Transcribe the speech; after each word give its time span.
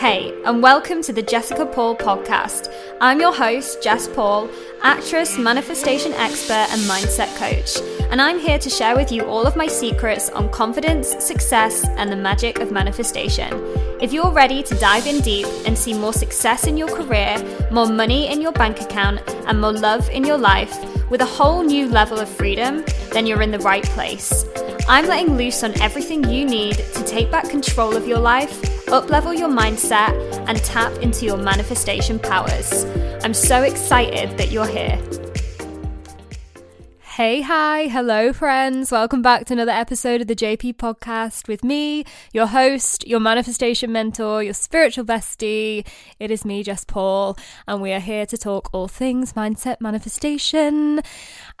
Hey, 0.00 0.32
and 0.46 0.62
welcome 0.62 1.02
to 1.02 1.12
the 1.12 1.20
Jessica 1.20 1.66
Paul 1.66 1.94
podcast. 1.94 2.72
I'm 3.02 3.20
your 3.20 3.34
host, 3.34 3.82
Jess 3.82 4.08
Paul, 4.08 4.48
actress, 4.80 5.36
manifestation 5.36 6.14
expert, 6.14 6.68
and 6.70 6.80
mindset 6.88 7.36
coach. 7.36 7.76
And 8.10 8.18
I'm 8.18 8.38
here 8.38 8.58
to 8.60 8.70
share 8.70 8.96
with 8.96 9.12
you 9.12 9.26
all 9.26 9.46
of 9.46 9.56
my 9.56 9.66
secrets 9.66 10.30
on 10.30 10.48
confidence, 10.48 11.08
success, 11.22 11.86
and 11.98 12.10
the 12.10 12.16
magic 12.16 12.60
of 12.60 12.72
manifestation. 12.72 13.52
If 14.00 14.10
you're 14.14 14.32
ready 14.32 14.62
to 14.62 14.74
dive 14.76 15.06
in 15.06 15.20
deep 15.20 15.46
and 15.66 15.76
see 15.76 15.92
more 15.92 16.14
success 16.14 16.66
in 16.66 16.78
your 16.78 16.88
career, 16.88 17.36
more 17.70 17.86
money 17.86 18.32
in 18.32 18.40
your 18.40 18.52
bank 18.52 18.80
account, 18.80 19.20
and 19.28 19.60
more 19.60 19.74
love 19.74 20.08
in 20.08 20.24
your 20.24 20.38
life 20.38 20.74
with 21.10 21.20
a 21.20 21.26
whole 21.26 21.62
new 21.62 21.86
level 21.86 22.18
of 22.18 22.28
freedom, 22.30 22.86
then 23.12 23.26
you're 23.26 23.42
in 23.42 23.50
the 23.50 23.58
right 23.58 23.84
place. 23.84 24.46
I'm 24.90 25.06
letting 25.06 25.36
loose 25.36 25.62
on 25.62 25.80
everything 25.80 26.28
you 26.28 26.44
need 26.44 26.74
to 26.74 27.04
take 27.04 27.30
back 27.30 27.48
control 27.48 27.96
of 27.96 28.08
your 28.08 28.18
life, 28.18 28.60
uplevel 28.86 29.38
your 29.38 29.48
mindset, 29.48 30.10
and 30.48 30.58
tap 30.64 30.92
into 30.94 31.24
your 31.24 31.36
manifestation 31.36 32.18
powers. 32.18 32.84
I'm 33.22 33.32
so 33.32 33.62
excited 33.62 34.36
that 34.36 34.50
you're 34.50 34.66
here. 34.66 35.00
Hey, 36.98 37.40
hi, 37.40 37.86
hello, 37.86 38.32
friends. 38.32 38.90
Welcome 38.90 39.22
back 39.22 39.44
to 39.46 39.52
another 39.52 39.70
episode 39.70 40.22
of 40.22 40.26
the 40.26 40.34
JP 40.34 40.74
podcast 40.74 41.46
with 41.46 41.62
me, 41.62 42.04
your 42.32 42.46
host, 42.48 43.06
your 43.06 43.20
manifestation 43.20 43.92
mentor, 43.92 44.42
your 44.42 44.54
spiritual 44.54 45.04
bestie. 45.04 45.86
It 46.18 46.32
is 46.32 46.44
me, 46.44 46.64
Jess 46.64 46.84
Paul, 46.84 47.38
and 47.68 47.80
we 47.80 47.92
are 47.92 48.00
here 48.00 48.26
to 48.26 48.36
talk 48.36 48.68
all 48.72 48.88
things 48.88 49.34
mindset 49.34 49.80
manifestation. 49.80 51.00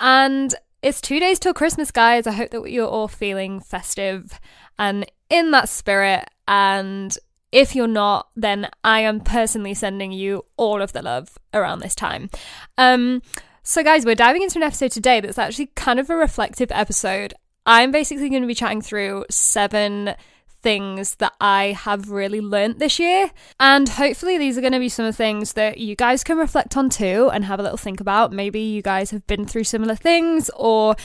And 0.00 0.52
it's 0.82 1.00
two 1.00 1.20
days 1.20 1.38
till 1.38 1.54
Christmas, 1.54 1.90
guys. 1.90 2.26
I 2.26 2.32
hope 2.32 2.50
that 2.50 2.70
you're 2.70 2.88
all 2.88 3.08
feeling 3.08 3.60
festive 3.60 4.40
and 4.78 5.04
in 5.28 5.50
that 5.50 5.68
spirit. 5.68 6.28
And 6.48 7.16
if 7.52 7.74
you're 7.74 7.86
not, 7.86 8.28
then 8.34 8.68
I 8.82 9.00
am 9.00 9.20
personally 9.20 9.74
sending 9.74 10.12
you 10.12 10.44
all 10.56 10.80
of 10.80 10.92
the 10.92 11.02
love 11.02 11.36
around 11.52 11.80
this 11.80 11.94
time. 11.94 12.30
Um, 12.78 13.22
so, 13.62 13.82
guys, 13.82 14.06
we're 14.06 14.14
diving 14.14 14.42
into 14.42 14.58
an 14.58 14.62
episode 14.62 14.92
today 14.92 15.20
that's 15.20 15.38
actually 15.38 15.66
kind 15.74 16.00
of 16.00 16.08
a 16.08 16.16
reflective 16.16 16.72
episode. 16.72 17.34
I'm 17.66 17.90
basically 17.90 18.30
going 18.30 18.42
to 18.42 18.48
be 18.48 18.54
chatting 18.54 18.80
through 18.80 19.26
seven 19.30 20.14
things 20.62 21.16
that 21.16 21.32
I 21.40 21.76
have 21.78 22.10
really 22.10 22.40
learnt 22.40 22.78
this 22.78 22.98
year. 22.98 23.30
And 23.58 23.88
hopefully, 23.88 24.38
these 24.38 24.56
are 24.56 24.60
going 24.60 24.72
to 24.72 24.78
be 24.78 24.88
some 24.88 25.04
of 25.04 25.14
the 25.14 25.16
things 25.16 25.54
that 25.54 25.78
you 25.78 25.96
guys 25.96 26.24
can 26.24 26.38
reflect 26.38 26.76
on 26.76 26.90
too 26.90 27.30
and 27.32 27.44
have 27.44 27.60
a 27.60 27.62
little 27.62 27.78
think 27.78 28.00
about. 28.00 28.32
Maybe 28.32 28.60
you 28.60 28.82
guys 28.82 29.10
have 29.10 29.26
been 29.26 29.46
through 29.46 29.64
similar 29.64 29.94
things, 29.94 30.50
or 30.56 30.96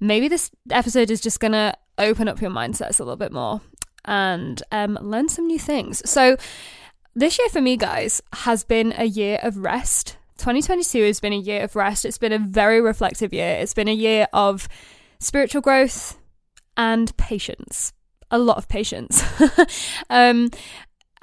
maybe 0.00 0.28
this 0.28 0.50
episode 0.70 1.10
is 1.10 1.20
just 1.20 1.40
going 1.40 1.52
to 1.52 1.74
open 1.98 2.28
up 2.28 2.40
your 2.40 2.50
mindsets 2.50 3.00
a 3.00 3.04
little 3.04 3.16
bit 3.16 3.32
more 3.32 3.60
and 4.04 4.62
um, 4.72 4.98
learn 5.00 5.28
some 5.28 5.46
new 5.46 5.58
things. 5.58 6.08
So, 6.08 6.36
this 7.14 7.38
year 7.38 7.48
for 7.48 7.60
me, 7.60 7.76
guys, 7.76 8.22
has 8.32 8.64
been 8.64 8.94
a 8.96 9.04
year 9.04 9.40
of 9.42 9.58
rest. 9.58 10.16
2022 10.38 11.04
has 11.04 11.18
been 11.18 11.32
a 11.32 11.36
year 11.36 11.64
of 11.64 11.74
rest. 11.74 12.04
It's 12.04 12.18
been 12.18 12.32
a 12.32 12.38
very 12.38 12.80
reflective 12.80 13.32
year. 13.32 13.56
It's 13.56 13.74
been 13.74 13.88
a 13.88 13.92
year 13.92 14.28
of 14.32 14.68
spiritual 15.18 15.62
growth 15.62 16.16
and 16.76 17.14
patience 17.16 17.92
a 18.30 18.38
lot 18.38 18.58
of 18.58 18.68
patience. 18.68 19.22
um, 20.10 20.50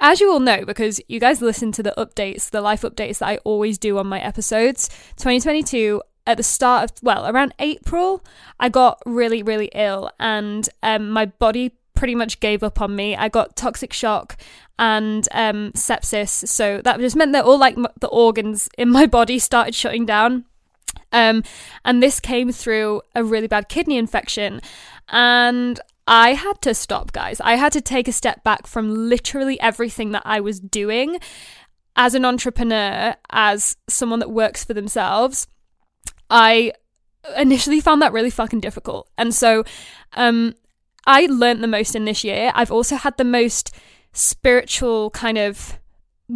as 0.00 0.20
you 0.20 0.30
all 0.30 0.40
know, 0.40 0.64
because 0.64 1.00
you 1.08 1.18
guys 1.18 1.40
listen 1.40 1.72
to 1.72 1.82
the 1.82 1.94
updates, 1.96 2.50
the 2.50 2.60
life 2.60 2.82
updates 2.82 3.18
that 3.18 3.28
I 3.28 3.36
always 3.38 3.78
do 3.78 3.98
on 3.98 4.06
my 4.06 4.20
episodes, 4.20 4.88
2022 5.16 6.02
at 6.26 6.36
the 6.36 6.42
start 6.42 6.90
of 6.90 7.02
well 7.02 7.26
around 7.26 7.54
April, 7.58 8.22
I 8.58 8.68
got 8.68 9.00
really 9.06 9.42
really 9.42 9.70
ill, 9.74 10.10
and 10.18 10.68
um, 10.82 11.10
my 11.10 11.26
body 11.26 11.72
pretty 11.94 12.14
much 12.14 12.40
gave 12.40 12.62
up 12.62 12.80
on 12.80 12.94
me. 12.94 13.16
I 13.16 13.28
got 13.28 13.56
toxic 13.56 13.92
shock 13.92 14.36
and 14.78 15.26
um, 15.32 15.72
sepsis, 15.72 16.46
so 16.46 16.82
that 16.82 16.98
just 17.00 17.16
meant 17.16 17.32
that 17.32 17.44
all 17.44 17.58
like 17.58 17.78
m- 17.78 17.86
the 18.00 18.08
organs 18.08 18.68
in 18.76 18.90
my 18.90 19.06
body 19.18 19.38
started 19.38 19.74
shutting 19.74 20.04
down. 20.04 20.44
Um, 21.12 21.44
and 21.84 22.02
this 22.02 22.20
came 22.20 22.52
through 22.52 23.02
a 23.14 23.24
really 23.24 23.46
bad 23.46 23.68
kidney 23.68 23.96
infection, 23.96 24.60
and 25.08 25.80
I 26.06 26.34
had 26.34 26.60
to 26.62 26.74
stop, 26.74 27.12
guys. 27.12 27.40
I 27.40 27.56
had 27.56 27.72
to 27.72 27.80
take 27.80 28.06
a 28.06 28.12
step 28.12 28.44
back 28.44 28.66
from 28.66 29.08
literally 29.08 29.60
everything 29.60 30.12
that 30.12 30.22
I 30.24 30.40
was 30.40 30.60
doing 30.60 31.18
as 31.96 32.14
an 32.14 32.24
entrepreneur, 32.24 33.14
as 33.30 33.76
someone 33.88 34.20
that 34.20 34.30
works 34.30 34.64
for 34.64 34.74
themselves. 34.74 35.48
I 36.30 36.72
initially 37.36 37.80
found 37.80 38.02
that 38.02 38.12
really 38.12 38.30
fucking 38.30 38.60
difficult. 38.60 39.08
And 39.18 39.34
so 39.34 39.64
um, 40.12 40.54
I 41.06 41.26
learned 41.26 41.62
the 41.62 41.68
most 41.68 41.96
in 41.96 42.04
this 42.04 42.22
year. 42.22 42.52
I've 42.54 42.70
also 42.70 42.96
had 42.96 43.16
the 43.16 43.24
most 43.24 43.74
spiritual 44.12 45.10
kind 45.10 45.38
of 45.38 45.78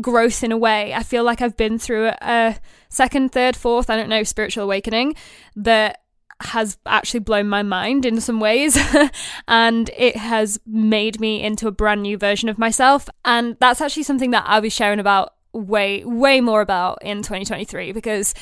growth 0.01 0.43
in 0.43 0.53
a 0.53 0.57
way. 0.57 0.95
I 0.95 1.03
feel 1.03 1.25
like 1.25 1.41
I've 1.41 1.57
been 1.57 1.79
through 1.79 2.09
a 2.21 2.57
second, 2.89 3.33
third, 3.33 3.57
fourth, 3.57 3.91
I 3.91 3.97
don't 3.97 4.09
know, 4.09 4.23
spiritual 4.23 4.65
awakening 4.65 5.15
that 5.57 6.01
has 6.41 6.79
actually 6.87 7.21
blown 7.21 7.49
my 7.49 7.63
mind 7.63 8.05
in 8.05 8.21
some 8.21 8.41
ways 8.41 8.79
and 9.49 9.91
it 9.97 10.17
has 10.17 10.59
made 10.67 11.21
me 11.21 11.43
into 11.43 11.69
a 11.69 11.73
brand 11.73 12.03
new 12.03 12.17
version 12.17 12.49
of 12.49 12.59
myself 12.59 13.09
and 13.25 13.57
that's 13.61 13.81
actually 13.81 14.03
something 14.03 14.31
that 14.31 14.45
I'll 14.47 14.61
be 14.61 14.71
sharing 14.71 15.01
about 15.01 15.35
way 15.53 16.05
way 16.05 16.41
more 16.41 16.61
about 16.61 16.99
in 17.03 17.19
2023 17.19 17.93
because 17.93 18.35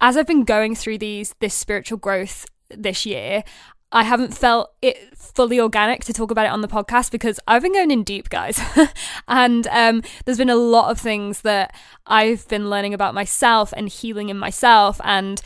as 0.00 0.16
I've 0.16 0.26
been 0.26 0.44
going 0.44 0.74
through 0.74 0.98
these 0.98 1.34
this 1.40 1.54
spiritual 1.54 1.98
growth 1.98 2.46
this 2.70 3.06
year 3.06 3.44
I 3.92 4.02
haven't 4.02 4.36
felt 4.36 4.72
it 4.82 5.16
fully 5.16 5.60
organic 5.60 6.04
to 6.04 6.12
talk 6.12 6.30
about 6.30 6.46
it 6.46 6.52
on 6.52 6.60
the 6.60 6.68
podcast 6.68 7.12
because 7.12 7.38
I've 7.46 7.62
been 7.62 7.72
going 7.72 7.90
in 7.90 8.02
deep, 8.02 8.28
guys. 8.28 8.60
and 9.28 9.66
um, 9.68 10.02
there's 10.24 10.38
been 10.38 10.50
a 10.50 10.56
lot 10.56 10.90
of 10.90 10.98
things 10.98 11.42
that 11.42 11.74
I've 12.06 12.48
been 12.48 12.68
learning 12.68 12.94
about 12.94 13.14
myself 13.14 13.72
and 13.76 13.88
healing 13.88 14.28
in 14.28 14.38
myself. 14.38 15.00
And 15.04 15.40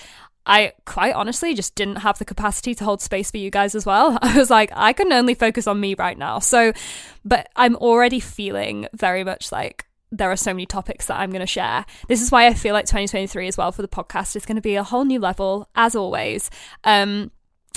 I 0.47 0.73
quite 0.85 1.15
honestly 1.15 1.55
just 1.55 1.75
didn't 1.75 1.97
have 1.97 2.19
the 2.19 2.25
capacity 2.25 2.75
to 2.75 2.85
hold 2.85 3.03
space 3.03 3.31
for 3.31 3.37
you 3.37 3.51
guys 3.51 3.75
as 3.75 3.85
well. 3.87 4.19
I 4.23 4.37
was 4.37 4.51
like, 4.51 4.71
I 4.75 4.93
can 4.93 5.13
only 5.13 5.35
focus 5.35 5.67
on 5.67 5.81
me 5.81 5.95
right 5.95 6.19
now. 6.19 6.39
So, 6.39 6.73
but 7.25 7.49
I'm 7.57 7.77
already 7.77 8.21
feeling 8.21 8.89
very 8.95 9.25
much 9.25 9.53
like 9.53 9.87
there 10.13 10.31
are 10.31 10.37
so 10.37 10.53
many 10.53 10.67
topics 10.67 11.07
that 11.07 11.21
I'm 11.21 11.31
going 11.31 11.41
to 11.41 11.47
share. 11.47 11.87
This 12.09 12.21
is 12.21 12.33
why 12.33 12.47
I 12.47 12.55
feel 12.55 12.75
like 12.75 12.87
2023 12.87 13.47
as 13.47 13.57
well 13.57 13.71
for 13.71 13.83
the 13.83 13.89
podcast 13.89 14.35
is 14.35 14.45
going 14.45 14.57
to 14.57 14.63
be 14.63 14.75
a 14.75 14.83
whole 14.83 15.05
new 15.05 15.21
level, 15.21 15.69
as 15.77 15.95
always. 15.95 16.51
Um, 16.83 17.31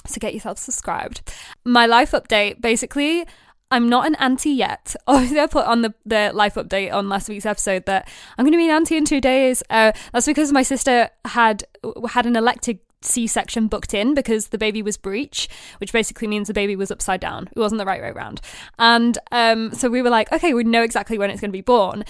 so 0.05 0.19
get 0.19 0.33
yourself 0.33 0.57
subscribed. 0.57 1.21
My 1.63 1.85
life 1.85 2.11
update 2.11 2.59
basically, 2.59 3.25
I'm 3.73 3.89
not 3.89 4.05
an 4.05 4.15
auntie 4.15 4.51
yet. 4.51 4.95
Obviously, 5.07 5.39
I 5.39 5.47
put 5.47 5.65
on 5.65 5.81
the, 5.81 5.93
the 6.05 6.31
life 6.33 6.55
update 6.55 6.93
on 6.93 7.09
last 7.09 7.27
week's 7.27 7.45
episode 7.45 7.85
that 7.87 8.07
I'm 8.37 8.45
going 8.45 8.53
to 8.53 8.57
be 8.57 8.69
an 8.69 8.75
auntie 8.75 8.97
in 8.97 9.03
two 9.03 9.19
days. 9.19 9.63
Uh, 9.69 9.91
that's 10.11 10.27
because 10.27 10.51
my 10.51 10.61
sister 10.61 11.09
had 11.25 11.63
had 12.09 12.25
an 12.25 12.35
elected 12.35 12.79
C-section 13.01 13.67
booked 13.67 13.93
in 13.93 14.13
because 14.13 14.49
the 14.49 14.57
baby 14.59 14.81
was 14.81 14.95
breech, 14.95 15.49
which 15.79 15.91
basically 15.91 16.27
means 16.27 16.47
the 16.47 16.53
baby 16.53 16.75
was 16.75 16.91
upside 16.91 17.19
down. 17.19 17.49
It 17.51 17.59
wasn't 17.59 17.79
the 17.79 17.85
right 17.85 18.01
way 18.01 18.09
around. 18.09 18.41
And 18.77 19.17
um, 19.31 19.73
so 19.73 19.89
we 19.89 20.01
were 20.01 20.09
like, 20.09 20.31
okay, 20.31 20.53
we 20.53 20.63
know 20.63 20.83
exactly 20.83 21.17
when 21.17 21.31
it's 21.31 21.41
going 21.41 21.49
to 21.49 21.57
be 21.57 21.61
born. 21.61 22.05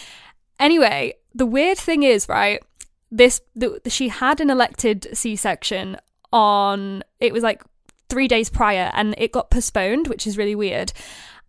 Anyway, 0.60 1.14
the 1.34 1.46
weird 1.46 1.78
thing 1.78 2.04
is, 2.04 2.28
right? 2.28 2.62
This 3.10 3.42
the, 3.56 3.80
she 3.88 4.10
had 4.10 4.42
an 4.42 4.50
elected 4.50 5.08
C-section 5.14 5.98
on. 6.34 7.04
It 7.22 7.32
was 7.32 7.42
like 7.42 7.64
three 8.10 8.28
days 8.28 8.50
prior, 8.50 8.92
and 8.94 9.16
it 9.18 9.32
got 9.32 9.50
postponed, 9.50 10.08
which 10.08 10.28
is 10.28 10.38
really 10.38 10.56
weird. 10.56 10.92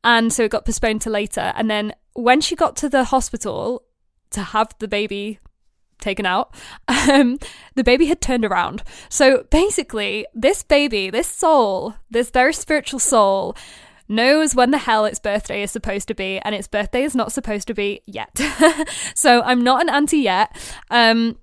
And 0.04 0.32
so 0.32 0.44
it 0.44 0.50
got 0.50 0.66
postponed 0.66 1.00
to 1.02 1.10
later. 1.10 1.52
And 1.56 1.70
then 1.70 1.94
when 2.12 2.40
she 2.40 2.54
got 2.54 2.76
to 2.76 2.88
the 2.88 3.04
hospital 3.04 3.84
to 4.30 4.42
have 4.42 4.74
the 4.78 4.88
baby 4.88 5.40
taken 5.98 6.26
out, 6.26 6.54
um, 6.88 7.38
the 7.74 7.84
baby 7.84 8.06
had 8.06 8.20
turned 8.20 8.44
around. 8.44 8.82
So 9.08 9.44
basically, 9.50 10.26
this 10.34 10.62
baby, 10.62 11.10
this 11.10 11.28
soul, 11.28 11.94
this 12.10 12.30
very 12.30 12.52
spiritual 12.52 13.00
soul, 13.00 13.56
knows 14.06 14.54
when 14.54 14.70
the 14.70 14.78
hell 14.78 15.06
its 15.06 15.18
birthday 15.18 15.62
is 15.62 15.70
supposed 15.70 16.08
to 16.08 16.14
be, 16.14 16.38
and 16.40 16.54
its 16.54 16.68
birthday 16.68 17.02
is 17.02 17.14
not 17.14 17.32
supposed 17.32 17.66
to 17.68 17.74
be 17.74 18.02
yet. 18.06 18.38
so 19.14 19.40
I'm 19.42 19.62
not 19.62 19.80
an 19.80 19.88
auntie 19.88 20.18
yet. 20.18 20.54
Um, 20.90 21.38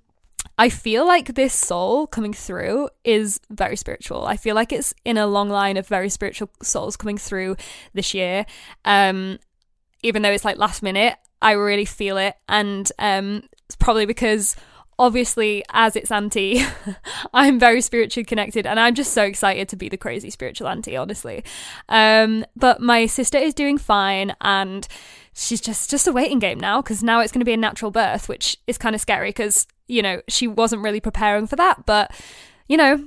I 0.58 0.68
feel 0.68 1.06
like 1.06 1.34
this 1.34 1.54
soul 1.54 2.06
coming 2.06 2.32
through 2.32 2.88
is 3.04 3.40
very 3.50 3.76
spiritual. 3.76 4.26
I 4.26 4.36
feel 4.36 4.54
like 4.54 4.72
it's 4.72 4.94
in 5.04 5.16
a 5.16 5.26
long 5.26 5.48
line 5.48 5.76
of 5.76 5.86
very 5.86 6.08
spiritual 6.08 6.50
souls 6.62 6.96
coming 6.96 7.18
through 7.18 7.56
this 7.94 8.14
year. 8.14 8.46
Um, 8.84 9.38
even 10.02 10.22
though 10.22 10.30
it's 10.30 10.44
like 10.44 10.58
last 10.58 10.82
minute, 10.82 11.16
I 11.40 11.52
really 11.52 11.84
feel 11.84 12.18
it, 12.18 12.36
and 12.48 12.90
um, 12.98 13.42
it's 13.66 13.76
probably 13.76 14.06
because 14.06 14.54
obviously 14.98 15.64
as 15.70 15.96
its 15.96 16.12
auntie 16.12 16.62
i'm 17.34 17.58
very 17.58 17.80
spiritually 17.80 18.24
connected 18.24 18.66
and 18.66 18.78
i'm 18.78 18.94
just 18.94 19.12
so 19.12 19.22
excited 19.22 19.68
to 19.68 19.74
be 19.74 19.88
the 19.88 19.96
crazy 19.96 20.28
spiritual 20.28 20.68
auntie 20.68 20.96
honestly 20.96 21.42
um, 21.88 22.44
but 22.54 22.80
my 22.80 23.06
sister 23.06 23.38
is 23.38 23.54
doing 23.54 23.78
fine 23.78 24.36
and 24.42 24.86
she's 25.32 25.60
just 25.60 25.90
just 25.90 26.06
a 26.06 26.12
waiting 26.12 26.38
game 26.38 26.60
now 26.60 26.82
because 26.82 27.02
now 27.02 27.20
it's 27.20 27.32
going 27.32 27.40
to 27.40 27.44
be 27.44 27.54
a 27.54 27.56
natural 27.56 27.90
birth 27.90 28.28
which 28.28 28.58
is 28.66 28.76
kind 28.76 28.94
of 28.94 29.00
scary 29.00 29.30
because 29.30 29.66
you 29.92 30.02
know, 30.02 30.22
she 30.28 30.48
wasn't 30.48 30.82
really 30.82 31.00
preparing 31.00 31.46
for 31.46 31.56
that, 31.56 31.84
but 31.86 32.10
you 32.68 32.76
know, 32.76 33.04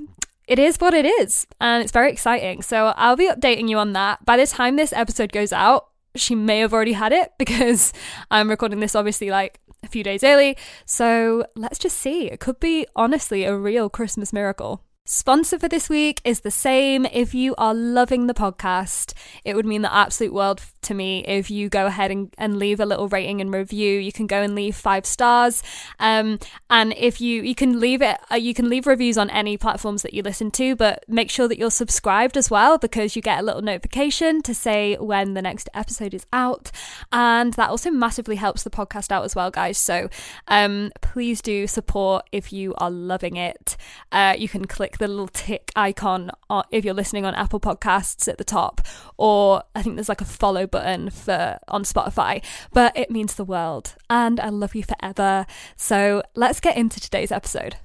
it 0.48 0.60
is 0.60 0.78
what 0.78 0.94
it 0.94 1.06
is, 1.06 1.48
and 1.60 1.82
it's 1.82 1.92
very 1.92 2.12
exciting. 2.12 2.62
So 2.62 2.94
I'll 2.96 3.16
be 3.16 3.30
updating 3.30 3.68
you 3.68 3.80
on 3.80 3.94
that. 3.94 4.24
By 4.24 4.38
the 4.38 4.46
time 4.46 4.76
this 4.76 4.94
episode 4.94 5.32
goes 5.32 5.52
out, 5.52 5.88
she 6.16 6.36
may 6.36 6.60
have 6.60 6.74
already 6.74 6.94
had 6.94 7.12
it 7.12 7.32
because 7.40 7.92
I'm 8.30 8.50
recording 8.50 8.80
this 8.80 8.96
obviously 8.96 9.32
like 9.32 9.60
a 9.84 9.88
few 9.88 10.04
days 10.04 10.24
early. 10.24 10.58
So 10.86 11.46
let's 11.56 11.80
just 11.80 11.98
see. 11.98 12.28
It 12.30 12.40
could 12.40 12.60
be 12.60 12.86
honestly 12.96 13.44
a 13.44 13.58
real 13.58 13.90
Christmas 13.90 14.32
miracle. 14.32 14.84
Sponsor 15.08 15.60
for 15.60 15.68
this 15.68 15.88
week 15.88 16.20
is 16.24 16.40
the 16.40 16.50
same. 16.50 17.06
If 17.06 17.36
you 17.36 17.54
are 17.60 17.76
loving 17.76 18.26
the 18.26 18.34
podcast, 18.34 19.14
it 19.44 19.56
would 19.56 19.68
mean 19.68 19.84
the 19.84 19.94
absolute 19.94 20.34
world 20.34 20.64
to 20.82 20.96
me 20.96 21.24
if 21.28 21.52
you 21.52 21.70
go 21.70 21.86
ahead 21.86 22.10
and, 22.10 22.34
and 22.40 22.58
leave 22.58 22.80
a 22.80 22.88
little 22.88 23.08
rating 23.08 23.40
and 23.40 23.54
review. 23.54 24.00
You 24.00 24.12
can 24.12 24.26
go 24.26 24.42
and 24.42 24.56
leave 24.56 24.76
five 24.76 25.06
stars. 25.06 25.62
Um, 26.00 26.40
and 26.72 26.92
if 26.98 27.22
you, 27.22 27.44
you 27.44 27.54
can 27.54 27.80
leave 27.80 28.02
it, 28.02 28.18
uh, 28.32 28.36
you 28.36 28.56
can 28.56 28.68
leave 28.68 28.88
reviews 28.88 29.16
on 29.16 29.30
any 29.30 29.58
platforms 29.58 30.02
that 30.02 30.16
you 30.16 30.24
listen 30.24 30.50
to, 30.52 30.76
but 30.76 31.06
make 31.08 31.30
sure 31.30 31.48
that 31.48 31.60
you're 31.60 31.70
subscribed 31.70 32.36
as 32.36 32.50
well 32.50 32.80
because 32.80 33.16
you 33.16 33.22
get 33.22 33.40
a 33.40 33.44
little 33.44 33.62
notification 33.62 34.42
to 34.42 34.56
say 34.56 34.96
when 34.96 35.36
the 35.36 35.42
next 35.44 35.70
episode 35.76 36.16
is 36.16 36.26
out. 36.34 36.72
And 37.12 37.54
that 37.54 37.70
also 37.70 37.92
massively 37.92 38.38
helps 38.38 38.64
the 38.64 38.72
podcast 38.72 39.12
out 39.12 39.24
as 39.24 39.36
well, 39.36 39.52
guys. 39.52 39.78
So 39.78 40.10
um, 40.48 40.92
please 41.02 41.44
do 41.44 41.68
support 41.68 42.28
if 42.32 42.52
you 42.52 42.74
are 42.80 42.90
loving 42.90 43.36
it. 43.36 43.78
Uh, 44.12 44.34
you 44.36 44.50
can 44.50 44.66
click 44.66 44.95
the 44.98 45.08
little 45.08 45.28
tick 45.28 45.72
icon 45.76 46.32
if 46.72 46.86
you're 46.86 46.94
listening 46.94 47.26
on 47.26 47.36
Apple 47.36 47.60
Podcasts 47.60 48.28
at 48.28 48.38
the 48.38 48.44
top, 48.44 48.82
or 49.18 49.64
I 49.76 49.82
think 49.82 49.96
there's 49.96 50.10
like 50.10 50.22
a 50.22 50.26
follow 50.26 50.68
button 50.68 51.10
for 51.10 51.60
on 51.68 51.84
Spotify. 51.84 52.44
But 52.72 52.96
it 52.98 53.12
means 53.12 53.36
the 53.36 53.46
world, 53.46 53.96
and 54.10 54.40
I 54.40 54.50
love 54.50 54.76
you 54.76 54.84
forever. 54.84 55.46
So 55.76 56.24
let's 56.36 56.60
get 56.60 56.78
into 56.78 57.00
today's 57.00 57.32
episode. 57.32 57.78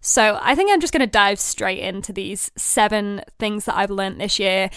So 0.00 0.38
I 0.40 0.54
think 0.54 0.70
I'm 0.70 0.80
just 0.80 0.92
going 0.92 1.00
to 1.00 1.06
dive 1.06 1.38
straight 1.38 1.80
into 1.80 2.12
these 2.12 2.50
seven 2.56 3.22
things 3.38 3.66
that 3.66 3.76
I've 3.76 3.90
learned 3.90 4.20
this 4.20 4.38
year. 4.38 4.70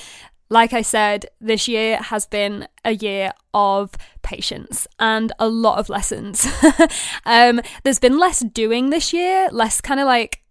Like 0.49 0.73
I 0.73 0.81
said, 0.81 1.27
this 1.39 1.67
year 1.67 1.97
has 1.97 2.27
been 2.27 2.67
a 2.83 2.93
year 2.93 3.31
of 3.53 3.95
patience 4.21 4.85
and 4.99 5.31
a 5.39 5.47
lot 5.47 5.79
of 5.79 5.89
lessons. 5.89 6.45
um, 7.25 7.61
there's 7.83 7.99
been 7.99 8.19
less 8.19 8.41
doing 8.41 8.89
this 8.89 9.13
year, 9.13 9.47
less 9.51 9.79
kind 9.81 9.99
of 9.99 10.05
like 10.05 10.42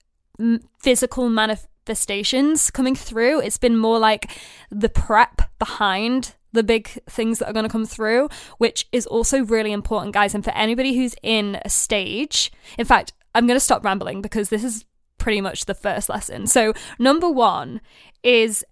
physical 0.78 1.28
manifestations 1.28 2.70
coming 2.70 2.94
through. 2.94 3.40
It's 3.40 3.58
been 3.58 3.76
more 3.76 3.98
like 3.98 4.30
the 4.70 4.88
prep 4.88 5.42
behind 5.58 6.34
the 6.52 6.62
big 6.62 6.88
things 7.08 7.38
that 7.38 7.48
are 7.48 7.52
going 7.52 7.64
to 7.64 7.72
come 7.72 7.86
through, 7.86 8.28
which 8.58 8.86
is 8.92 9.06
also 9.06 9.44
really 9.44 9.72
important, 9.72 10.14
guys. 10.14 10.34
And 10.34 10.44
for 10.44 10.50
anybody 10.50 10.94
who's 10.94 11.14
in 11.22 11.58
a 11.64 11.68
stage, 11.68 12.52
in 12.78 12.84
fact, 12.84 13.12
I'm 13.34 13.46
going 13.46 13.56
to 13.56 13.64
stop 13.64 13.84
rambling 13.84 14.20
because 14.20 14.50
this 14.50 14.62
is 14.62 14.84
pretty 15.18 15.40
much 15.40 15.64
the 15.64 15.74
first 15.74 16.08
lesson. 16.08 16.46
So, 16.46 16.74
number 16.98 17.30
one 17.30 17.80
is 18.22 18.64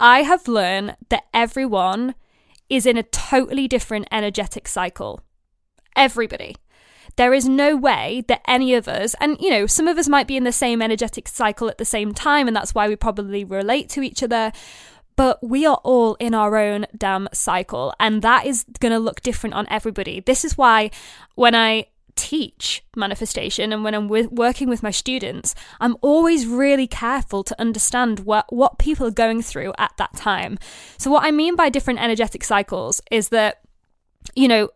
I 0.00 0.22
have 0.22 0.48
learned 0.48 0.96
that 1.10 1.24
everyone 1.34 2.14
is 2.68 2.86
in 2.86 2.96
a 2.96 3.02
totally 3.02 3.68
different 3.68 4.06
energetic 4.10 4.68
cycle. 4.68 5.20
Everybody. 5.96 6.56
There 7.18 7.34
is 7.34 7.48
no 7.48 7.76
way 7.76 8.22
that 8.28 8.42
any 8.46 8.74
of 8.74 8.86
us, 8.86 9.16
and 9.20 9.36
you 9.40 9.50
know, 9.50 9.66
some 9.66 9.88
of 9.88 9.98
us 9.98 10.08
might 10.08 10.28
be 10.28 10.36
in 10.36 10.44
the 10.44 10.52
same 10.52 10.80
energetic 10.80 11.26
cycle 11.26 11.68
at 11.68 11.76
the 11.76 11.84
same 11.84 12.14
time, 12.14 12.46
and 12.46 12.56
that's 12.56 12.76
why 12.76 12.86
we 12.86 12.94
probably 12.94 13.42
relate 13.42 13.88
to 13.90 14.02
each 14.02 14.22
other. 14.22 14.52
But 15.16 15.42
we 15.42 15.66
are 15.66 15.80
all 15.82 16.14
in 16.20 16.32
our 16.32 16.56
own 16.56 16.86
damn 16.96 17.28
cycle, 17.32 17.92
and 17.98 18.22
that 18.22 18.46
is 18.46 18.64
going 18.78 18.92
to 18.92 19.00
look 19.00 19.20
different 19.20 19.56
on 19.56 19.66
everybody. 19.68 20.20
This 20.20 20.44
is 20.44 20.56
why 20.56 20.92
when 21.34 21.56
I 21.56 21.86
teach 22.14 22.84
manifestation 22.94 23.72
and 23.72 23.82
when 23.82 23.94
I'm 23.94 24.06
with, 24.06 24.30
working 24.30 24.68
with 24.68 24.84
my 24.84 24.92
students, 24.92 25.56
I'm 25.80 25.96
always 26.02 26.46
really 26.46 26.86
careful 26.86 27.42
to 27.42 27.60
understand 27.60 28.20
what, 28.20 28.52
what 28.52 28.78
people 28.78 29.08
are 29.08 29.10
going 29.10 29.42
through 29.42 29.72
at 29.76 29.92
that 29.98 30.14
time. 30.14 30.56
So, 30.98 31.10
what 31.10 31.24
I 31.24 31.32
mean 31.32 31.56
by 31.56 31.68
different 31.68 32.00
energetic 32.00 32.44
cycles 32.44 33.00
is 33.10 33.30
that, 33.30 33.62
you 34.36 34.46
know, 34.46 34.68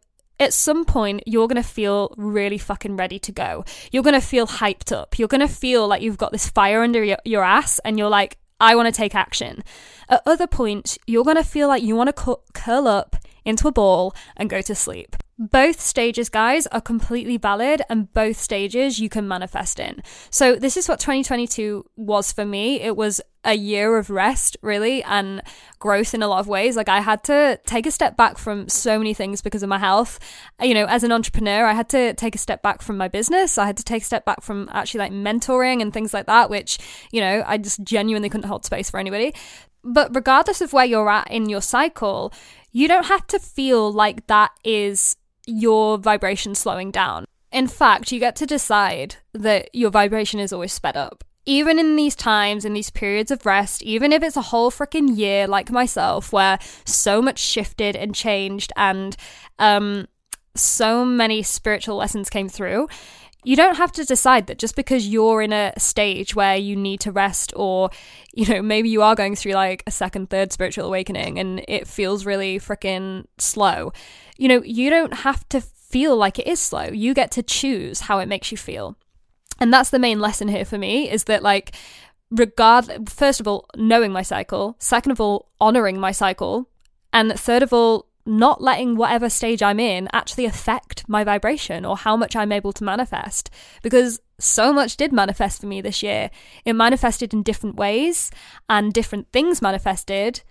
at 0.43 0.53
some 0.53 0.85
point 0.85 1.23
you're 1.27 1.49
going 1.49 1.62
to 1.62 1.69
feel 1.69 2.15
really 2.17 2.59
fucking 2.59 2.97
ready 2.97 3.19
to 3.21 3.33
go. 3.33 3.65
You're 3.91 4.03
going 4.03 4.21
to 4.21 4.27
feel 4.27 4.47
hyped 4.47 4.93
up. 4.93 5.19
You're 5.19 5.29
going 5.29 5.47
to 5.47 5.49
feel 5.49 5.87
like 5.89 6.03
you've 6.03 6.19
got 6.19 6.33
this 6.33 6.49
fire 6.49 6.83
under 6.83 7.03
your, 7.03 7.19
your 7.25 7.44
ass 7.44 7.79
and 7.85 7.99
you're 7.99 8.11
like, 8.11 8.39
I 8.61 8.77
want 8.77 8.87
to 8.87 8.97
take 8.97 9.15
action. 9.15 9.65
At 10.09 10.23
other 10.27 10.47
points, 10.47 10.99
you're 11.06 11.25
going 11.25 11.37
to 11.37 11.44
feel 11.44 11.69
like 11.69 11.83
you 11.83 11.97
want 11.97 12.09
to 12.09 12.12
cu- 12.12 12.37
curl 12.55 12.87
up 12.87 13.17
into 13.44 13.67
a 13.67 13.73
ball 13.73 14.15
and 14.37 14.49
go 14.49 14.61
to 14.61 14.75
sleep. 14.75 15.17
Both 15.50 15.81
stages, 15.81 16.29
guys, 16.29 16.69
are 16.69 16.81
completely 16.81 17.37
valid, 17.37 17.83
and 17.89 18.12
both 18.12 18.37
stages 18.37 19.00
you 19.00 19.09
can 19.09 19.27
manifest 19.27 19.81
in. 19.81 20.00
So, 20.31 20.55
this 20.55 20.77
is 20.77 20.89
what 20.89 21.00
2022 21.00 21.85
was 21.97 22.31
for 22.31 22.44
me. 22.44 22.81
It 22.81 22.97
was 22.97 23.21
a 23.43 23.55
year 23.55 23.97
of 23.97 24.09
rest, 24.09 24.56
really, 24.62 25.03
and 25.03 25.43
growth 25.81 26.15
in 26.15 26.23
a 26.23 26.29
lot 26.29 26.39
of 26.39 26.47
ways. 26.47 26.77
Like, 26.77 26.89
I 26.89 27.00
had 27.00 27.25
to 27.25 27.59
take 27.67 27.87
a 27.87 27.91
step 27.91 28.17
back 28.17 28.39
from 28.39 28.69
so 28.69 28.99
many 28.99 29.15
things 29.15 29.43
because 29.43 29.65
of 29.65 29.69
my 29.69 29.79
health. 29.79 30.21
Uh, 30.62 30.67
you 30.67 30.75
know, 30.75 30.85
as 30.85 31.03
an 31.03 31.11
entrepreneur, 31.11 31.67
I 31.67 31.73
had 31.73 31.89
to 31.89 32.15
take 32.15 32.37
a 32.37 32.39
step 32.39 32.62
back 32.62 32.81
from 32.81 32.97
my 32.97 33.09
business. 33.09 33.59
I 33.59 33.67
had 33.67 33.77
to 33.79 33.85
take 33.85 34.03
a 34.03 34.06
step 34.06 34.25
back 34.25 34.43
from 34.43 34.69
actually 34.71 34.99
like 34.99 35.12
mentoring 35.12 35.83
and 35.83 35.93
things 35.93 36.15
like 36.15 36.27
that, 36.27 36.50
which, 36.50 36.79
you 37.11 37.21
know, 37.21 37.43
I 37.44 37.59
just 37.59 37.83
genuinely 37.83 38.29
couldn't 38.29 38.49
hold 38.49 38.65
space 38.65 38.91
for 38.91 39.00
anybody. 39.00 39.35
But 39.83 40.15
regardless 40.15 40.61
of 40.61 40.73
where 40.73 40.85
you're 40.85 41.11
at 41.11 41.33
in 41.33 41.49
your 41.49 41.62
cycle, 41.62 42.33
you 42.71 42.87
don't 42.87 43.06
have 43.06 43.27
to 43.27 43.41
feel 43.41 43.91
like 43.91 44.29
that 44.29 44.53
is 44.62 45.17
your 45.47 45.99
vibration 45.99 46.55
slowing 46.55 46.91
down. 46.91 47.25
In 47.50 47.67
fact, 47.67 48.12
you 48.12 48.19
get 48.19 48.37
to 48.37 48.47
decide 48.47 49.17
that 49.35 49.69
your 49.75 49.91
vibration 49.91 50.41
is 50.41 50.53
always 50.53 50.73
sped 50.73 50.97
up. 50.97 51.25
Even 51.44 51.79
in 51.79 51.97
these 51.97 52.15
times, 52.15 52.65
in 52.65 52.73
these 52.73 52.91
periods 52.91 53.31
of 53.31 53.44
rest, 53.44 53.83
even 53.83 54.12
if 54.12 54.23
it's 54.23 54.37
a 54.37 54.43
whole 54.43 54.71
freaking 54.71 55.17
year 55.17 55.47
like 55.47 55.71
myself, 55.71 56.33
where 56.33 56.59
so 56.85 57.21
much 57.21 57.39
shifted 57.39 57.97
and 57.97 58.15
changed 58.15 58.73
and 58.77 59.17
um, 59.59 60.06
so 60.55 61.05
many 61.05 61.43
spiritual 61.43 61.97
lessons 61.97 62.31
came 62.31 62.49
through, 62.49 62.89
you 63.44 63.56
don't 63.56 63.77
have 63.77 63.93
to 63.93 64.05
decide 64.05 64.47
that 64.47 64.59
just 64.59 64.77
because 64.77 65.09
you're 65.09 65.43
in 65.43 65.53
a 65.53 65.73
stage 65.79 66.35
where 66.35 66.56
you 66.56 66.77
need 66.77 67.00
to 67.00 67.12
rest 67.12 67.53
or 67.56 67.91
you 68.33 68.47
know 68.47 68.62
maybe 68.62 68.89
you 68.89 69.03
are 69.03 69.15
going 69.15 69.35
through 69.35 69.53
like 69.53 69.83
a 69.87 69.91
second 69.91 70.31
third 70.31 70.53
spiritual 70.53 70.87
awakening 70.87 71.39
and 71.39 71.65
it 71.69 71.87
feels 71.87 72.25
really 72.25 72.59
freaking 72.59 73.25
slow. 73.39 73.93
You 74.39 74.49
know 74.49 74.62
you 74.62 74.91
don't 74.91 75.15
have 75.15 75.49
to 75.50 75.61
feel 75.61 76.17
like 76.17 76.39
it 76.39 76.47
is 76.47 76.61
slow. 76.61 76.85
You 76.85 77.15
get 77.15 77.31
to 77.33 77.43
choose 77.43 78.00
how 78.00 78.19
it 78.19 78.29
makes 78.29 78.50
you 78.50 78.59
feel. 78.59 78.97
And 79.61 79.73
that's 79.73 79.91
the 79.91 79.99
main 79.99 80.21
lesson 80.21 80.49
here 80.49 80.65
for 80.65 80.79
me 80.79 81.11
is 81.11 81.25
that 81.25 81.43
like 81.43 81.75
regard 82.31 83.11
first 83.11 83.41
of 83.41 83.47
all 83.47 83.67
knowing 83.77 84.11
my 84.11 84.23
cycle 84.23 84.75
second 84.79 85.12
of 85.12 85.21
all 85.21 85.50
honoring 85.61 86.00
my 86.00 86.12
cycle 86.12 86.67
and 87.12 87.39
third 87.39 87.62
of 87.62 87.75
all 87.75 88.06
not 88.24 88.62
letting 88.62 88.96
whatever 88.96 89.28
stage 89.28 89.62
I'm 89.62 89.80
in 89.80 90.08
actually 90.12 90.44
affect 90.44 91.08
my 91.08 91.24
vibration 91.24 91.84
or 91.84 91.96
how 91.96 92.16
much 92.16 92.36
I'm 92.36 92.52
able 92.52 92.72
to 92.74 92.84
manifest. 92.84 93.50
Because 93.82 94.20
so 94.38 94.72
much 94.72 94.96
did 94.96 95.12
manifest 95.12 95.60
for 95.60 95.67
me 95.67 95.81
this 95.81 96.02
year. 96.02 96.31
It 96.64 96.74
manifested 96.74 97.32
in 97.32 97.43
different 97.43 97.76
ways 97.76 98.31
and 98.69 98.93
different 98.93 99.32
things 99.32 99.62
manifested, 99.62 100.43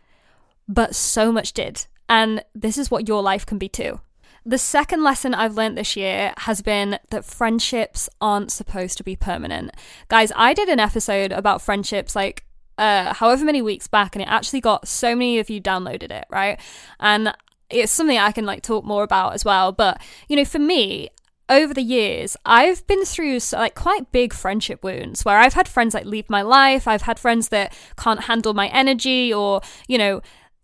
but 0.68 0.96
so 0.96 1.32
much 1.32 1.54
did. 1.54 1.86
And 2.10 2.44
this 2.54 2.78
is 2.78 2.92
what 2.92 3.08
your 3.08 3.22
life 3.22 3.46
can 3.46 3.58
be 3.58 3.70
too. 3.70 4.02
The 4.46 4.58
second 4.58 5.04
lesson 5.04 5.36
I've 5.36 5.56
learned 5.56 5.78
this 5.78 5.96
year 5.96 6.34
has 6.38 6.62
been 6.62 6.98
that 7.12 7.26
friendships 7.26 8.10
aren't 8.20 8.52
supposed 8.52 8.98
to 8.98 9.04
be 9.04 9.16
permanent. 9.16 9.72
Guys, 10.08 10.32
I 10.36 10.54
did 10.54 10.68
an 10.68 10.80
episode 10.80 11.32
about 11.32 11.62
friendships 11.62 12.16
like 12.16 12.44
uh, 12.78 13.14
however 13.14 13.46
many 13.46 13.62
weeks 13.62 13.88
back, 13.88 14.16
and 14.16 14.24
it 14.24 14.28
actually 14.28 14.62
got 14.62 14.88
so 14.88 15.16
many 15.16 15.38
of 15.38 15.52
you 15.52 15.62
downloaded 15.62 16.10
it, 16.10 16.26
right? 16.32 16.60
And 17.00 17.34
it's 17.74 17.92
something 17.92 18.18
I 18.18 18.32
can 18.32 18.46
like 18.46 18.62
talk 18.62 18.84
more 18.84 19.04
about 19.04 19.34
as 19.34 19.46
well. 19.46 19.72
But 19.72 20.02
you 20.28 20.36
know, 20.36 20.46
for 20.46 20.60
me, 20.60 21.10
over 21.50 21.74
the 21.74 21.82
years, 21.82 22.38
I've 22.46 22.86
been 22.88 23.04
through 23.04 23.40
like 23.52 23.76
quite 23.76 24.12
big 24.12 24.34
friendship 24.34 24.84
wounds 24.84 25.26
where 25.26 25.38
I've 25.38 25.54
had 25.54 25.68
friends 25.68 25.94
like 25.94 26.06
leave 26.06 26.30
my 26.30 26.42
life. 26.42 26.88
I've 26.88 27.02
had 27.02 27.20
friends 27.20 27.50
that 27.50 27.78
can't 27.98 28.22
handle 28.24 28.54
my 28.54 28.68
energy 28.70 29.34
or, 29.34 29.62
you 29.88 29.98
know, 29.98 30.22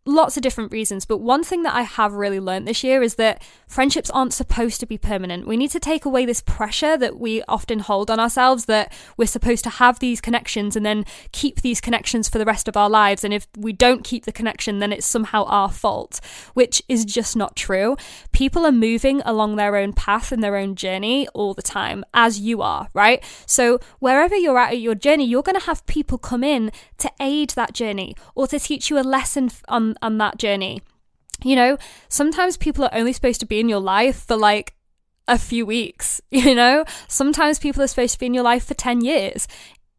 lots 0.08 0.38
of 0.38 0.44
different 0.44 0.72
reasons. 0.72 1.06
But 1.06 1.18
one 1.18 1.44
thing 1.44 1.64
that 1.64 1.76
I 1.76 1.82
have 1.82 2.14
really 2.14 2.40
learned 2.40 2.68
this 2.68 2.84
year 2.84 3.04
is 3.04 3.16
that 3.16 3.44
friendships 3.68 4.10
aren't 4.12 4.34
supposed 4.34 4.80
to 4.80 4.86
be 4.86 4.98
permanent. 4.98 5.48
We 5.48 5.58
need 5.58 5.72
to 5.72 5.80
take 5.80 6.06
away 6.06 6.26
this 6.26 6.42
pressure 6.42 6.98
that 6.98 7.20
we 7.20 7.44
often 7.48 7.80
hold 7.80 8.10
on 8.10 8.20
ourselves 8.20 8.66
that 8.66 8.94
we're 9.18 9.28
supposed 9.28 9.64
to 9.66 9.70
have 9.70 10.00
these 10.00 10.22
connections 10.22 10.76
and 10.76 10.86
then 10.86 11.06
keep 11.32 11.62
these 11.62 11.82
connections 11.82 12.30
for 12.30 12.38
the 12.38 12.46
rest 12.46 12.68
of 12.68 12.78
our 12.78 12.90
lives. 12.90 13.24
And 13.24 13.34
if 13.34 13.48
we 13.58 13.74
don't 13.74 14.04
keep 14.04 14.26
the 14.26 14.32
connection, 14.32 14.80
then 14.80 14.94
it's 14.94 15.06
somehow 15.06 15.44
our 15.46 15.70
fault, 15.70 16.22
which 16.54 16.82
is 16.88 17.04
just 17.04 17.36
not 17.36 17.56
true. 17.56 17.98
People 18.32 18.66
are 18.66 18.72
moving 18.72 19.22
along 19.26 19.56
their 19.56 19.76
own 19.76 19.92
path 19.92 20.32
and 20.32 20.42
their 20.42 20.56
own 20.56 20.76
journey 20.76 21.28
all 21.30 21.54
the 21.54 21.62
time, 21.62 22.06
as 22.14 22.40
you 22.40 22.62
are, 22.62 22.88
right? 22.94 23.24
So 23.46 23.80
wherever 24.00 24.36
you're 24.36 24.58
at 24.58 24.78
at 24.78 24.80
your 24.80 24.96
journey, 24.96 25.26
you're 25.26 25.44
going 25.44 25.60
to 25.60 25.66
have 25.66 25.86
people 25.88 26.18
come 26.18 26.44
in 26.44 26.72
to 27.00 27.12
aid 27.20 27.52
that 27.52 27.74
journey 27.74 28.16
or 28.36 28.48
to 28.48 28.60
teach 28.60 28.90
you 28.90 28.98
a 28.98 29.02
lesson 29.02 29.50
on, 29.68 29.96
on 30.02 30.18
that 30.18 30.38
journey. 30.38 30.82
You 31.44 31.56
know, 31.56 31.78
sometimes 32.10 32.58
people 32.58 32.84
are 32.86 32.94
only 32.94 33.14
supposed 33.14 33.40
to 33.42 33.46
be 33.46 33.60
in 33.60 33.70
your 33.70 33.80
life 33.80 34.26
for 34.26 34.36
like 34.36 34.74
a 35.28 35.38
few 35.38 35.66
weeks, 35.66 36.22
you 36.32 36.56
know? 36.56 36.86
Sometimes 37.08 37.60
people 37.60 37.84
are 37.84 37.88
supposed 37.88 38.14
to 38.14 38.20
be 38.20 38.26
in 38.26 38.34
your 38.34 38.44
life 38.44 38.66
for 38.66 38.74
10 38.74 39.02
years. 39.02 39.48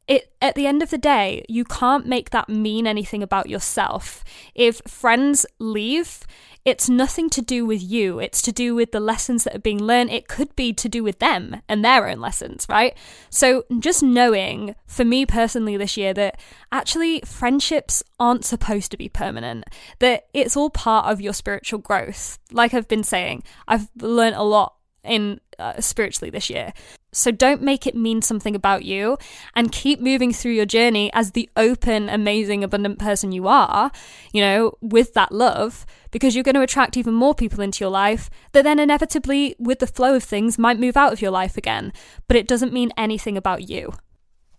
It 0.06 0.32
at 0.40 0.54
the 0.54 0.66
end 0.66 0.82
of 0.82 0.90
the 0.90 0.98
day, 0.98 1.44
you 1.48 1.64
can't 1.64 2.06
make 2.06 2.30
that 2.30 2.48
mean 2.48 2.86
anything 2.86 3.22
about 3.22 3.50
yourself. 3.50 4.24
If 4.54 4.80
friends 4.86 5.44
leave, 5.58 6.20
it's 6.68 6.88
nothing 6.88 7.30
to 7.30 7.40
do 7.40 7.64
with 7.64 7.82
you. 7.82 8.18
It's 8.18 8.42
to 8.42 8.52
do 8.52 8.74
with 8.74 8.92
the 8.92 9.00
lessons 9.00 9.44
that 9.44 9.56
are 9.56 9.60
being 9.60 9.82
learned. 9.82 10.10
It 10.10 10.28
could 10.28 10.54
be 10.54 10.74
to 10.74 10.88
do 10.88 11.02
with 11.02 11.18
them 11.18 11.62
and 11.66 11.82
their 11.82 12.06
own 12.06 12.20
lessons, 12.20 12.66
right? 12.68 12.94
So 13.30 13.64
just 13.78 14.02
knowing 14.02 14.74
for 14.86 15.04
me 15.04 15.24
personally 15.24 15.78
this 15.78 15.96
year 15.96 16.12
that 16.12 16.38
actually 16.70 17.20
friendships 17.22 18.02
aren't 18.20 18.44
supposed 18.44 18.90
to 18.90 18.98
be 18.98 19.08
permanent, 19.08 19.64
that 20.00 20.26
it's 20.34 20.56
all 20.58 20.68
part 20.68 21.06
of 21.06 21.22
your 21.22 21.32
spiritual 21.32 21.78
growth. 21.78 22.38
Like 22.52 22.74
I've 22.74 22.88
been 22.88 23.04
saying, 23.04 23.44
I've 23.66 23.88
learned 23.96 24.36
a 24.36 24.42
lot 24.42 24.74
in 25.02 25.40
uh, 25.58 25.80
spiritually 25.80 26.30
this 26.30 26.50
year. 26.50 26.72
So 27.12 27.30
don't 27.30 27.62
make 27.62 27.86
it 27.86 27.94
mean 27.94 28.20
something 28.22 28.54
about 28.54 28.84
you 28.84 29.16
and 29.54 29.72
keep 29.72 30.00
moving 30.00 30.32
through 30.32 30.52
your 30.52 30.66
journey 30.66 31.10
as 31.14 31.32
the 31.32 31.48
open, 31.56 32.08
amazing, 32.08 32.62
abundant 32.62 32.98
person 32.98 33.32
you 33.32 33.48
are, 33.48 33.90
you 34.32 34.40
know, 34.40 34.72
with 34.80 35.14
that 35.14 35.32
love, 35.32 35.86
because 36.10 36.34
you're 36.34 36.44
going 36.44 36.54
to 36.54 36.62
attract 36.62 36.96
even 36.96 37.14
more 37.14 37.34
people 37.34 37.60
into 37.60 37.82
your 37.82 37.90
life 37.90 38.28
that 38.52 38.64
then 38.64 38.78
inevitably, 38.78 39.56
with 39.58 39.78
the 39.78 39.86
flow 39.86 40.14
of 40.14 40.24
things, 40.24 40.58
might 40.58 40.78
move 40.78 40.96
out 40.96 41.12
of 41.12 41.22
your 41.22 41.30
life 41.30 41.56
again. 41.56 41.92
But 42.26 42.36
it 42.36 42.46
doesn't 42.46 42.72
mean 42.72 42.92
anything 42.96 43.36
about 43.36 43.68
you. 43.68 43.94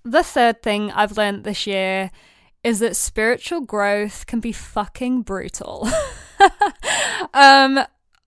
The 0.04 0.24
third 0.24 0.64
thing 0.64 0.92
I've 0.92 1.18
learned 1.18 1.44
this 1.44 1.68
year 1.68 2.10
is 2.64 2.80
that 2.80 2.96
spiritual 2.96 3.62
growth 3.62 4.26
can 4.26 4.40
be 4.40 4.52
fucking 4.52 5.22
brutal. 5.22 5.88
um, 7.34 7.80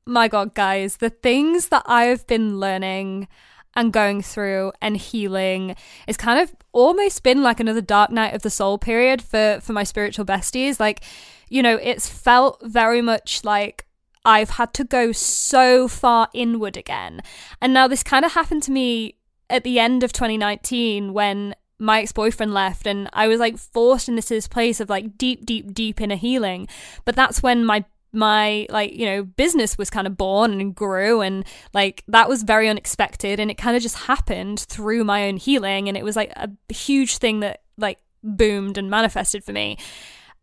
my 0.07 0.29
God, 0.29 0.55
guys, 0.55 0.97
the 0.97 1.11
things 1.11 1.69
that 1.69 1.83
I've 1.87 2.27
been 2.27 2.59
learning 2.59 3.29
and 3.75 3.93
going 3.93 4.23
through 4.23 4.73
and 4.81 4.97
healing 4.97 5.77
is 6.07 6.17
kind 6.17 6.41
of 6.41 6.55
almost 6.73 7.23
been 7.23 7.43
like 7.43 7.61
another 7.61 7.81
dark 7.81 8.11
night 8.11 8.35
of 8.35 8.43
the 8.43 8.51
soul 8.51 8.79
period 8.79 9.23
for 9.23 9.61
for 9.63 9.73
my 9.73 9.85
spiritual 9.85 10.25
besties. 10.25 10.79
Like 10.79 11.03
you 11.49 11.63
know 11.63 11.77
it's 11.77 12.09
felt 12.09 12.61
very 12.63 13.03
much 13.03 13.45
like 13.45 13.87
I've 14.25 14.51
had 14.51 14.73
to 14.75 14.85
go 14.85 15.13
so 15.13 15.89
far 15.89 16.29
inward 16.33 16.77
again. 16.77 17.23
And 17.61 17.73
now 17.73 17.89
this 17.89 18.03
kind 18.03 18.25
of 18.25 18.33
happened 18.33 18.63
to 18.65 18.71
me 18.71 19.17
at 19.51 19.65
the 19.65 19.79
end 19.79 20.05
of 20.05 20.13
2019 20.13 21.13
when 21.13 21.55
my 21.79 22.01
ex-boyfriend 22.01 22.55
left 22.55 22.87
and 22.87 23.11
I 23.13 23.27
was 23.27 23.41
like 23.41 23.59
forced 23.59 24.09
into 24.09 24.23
this 24.23 24.47
place 24.47 24.79
of 24.79 24.89
like 24.89 25.19
deep 25.19 25.45
deep 25.45 25.75
deep 25.75 26.01
inner 26.01 26.17
healing. 26.17 26.69
But 27.05 27.17
that's 27.17 27.43
when 27.43 27.65
my 27.65 27.85
my 28.13 28.67
like 28.69 28.93
you 28.93 29.07
know 29.07 29.23
business 29.23 29.79
was 29.79 29.89
kind 29.89 30.07
of 30.07 30.17
born 30.17 30.61
and 30.61 30.75
grew 30.75 31.23
and 31.23 31.45
like 31.73 32.05
that 32.09 32.29
was 32.29 32.43
very 32.43 32.69
unexpected 32.69 33.41
and 33.41 33.51
it 33.51 33.57
kind 33.57 33.75
of 33.75 33.83
just 33.83 33.97
happened 33.97 34.61
through 34.61 35.03
my 35.03 35.27
own 35.27 35.37
healing 35.39 35.89
and 35.89 35.97
it 35.97 36.05
was 36.05 36.15
like 36.15 36.31
a 36.37 36.51
huge 36.73 37.17
thing 37.17 37.41
that 37.41 37.63
like 37.79 37.99
boomed 38.23 38.79
and 38.79 38.91
manifested 38.91 39.43
for 39.43 39.53
me. 39.53 39.79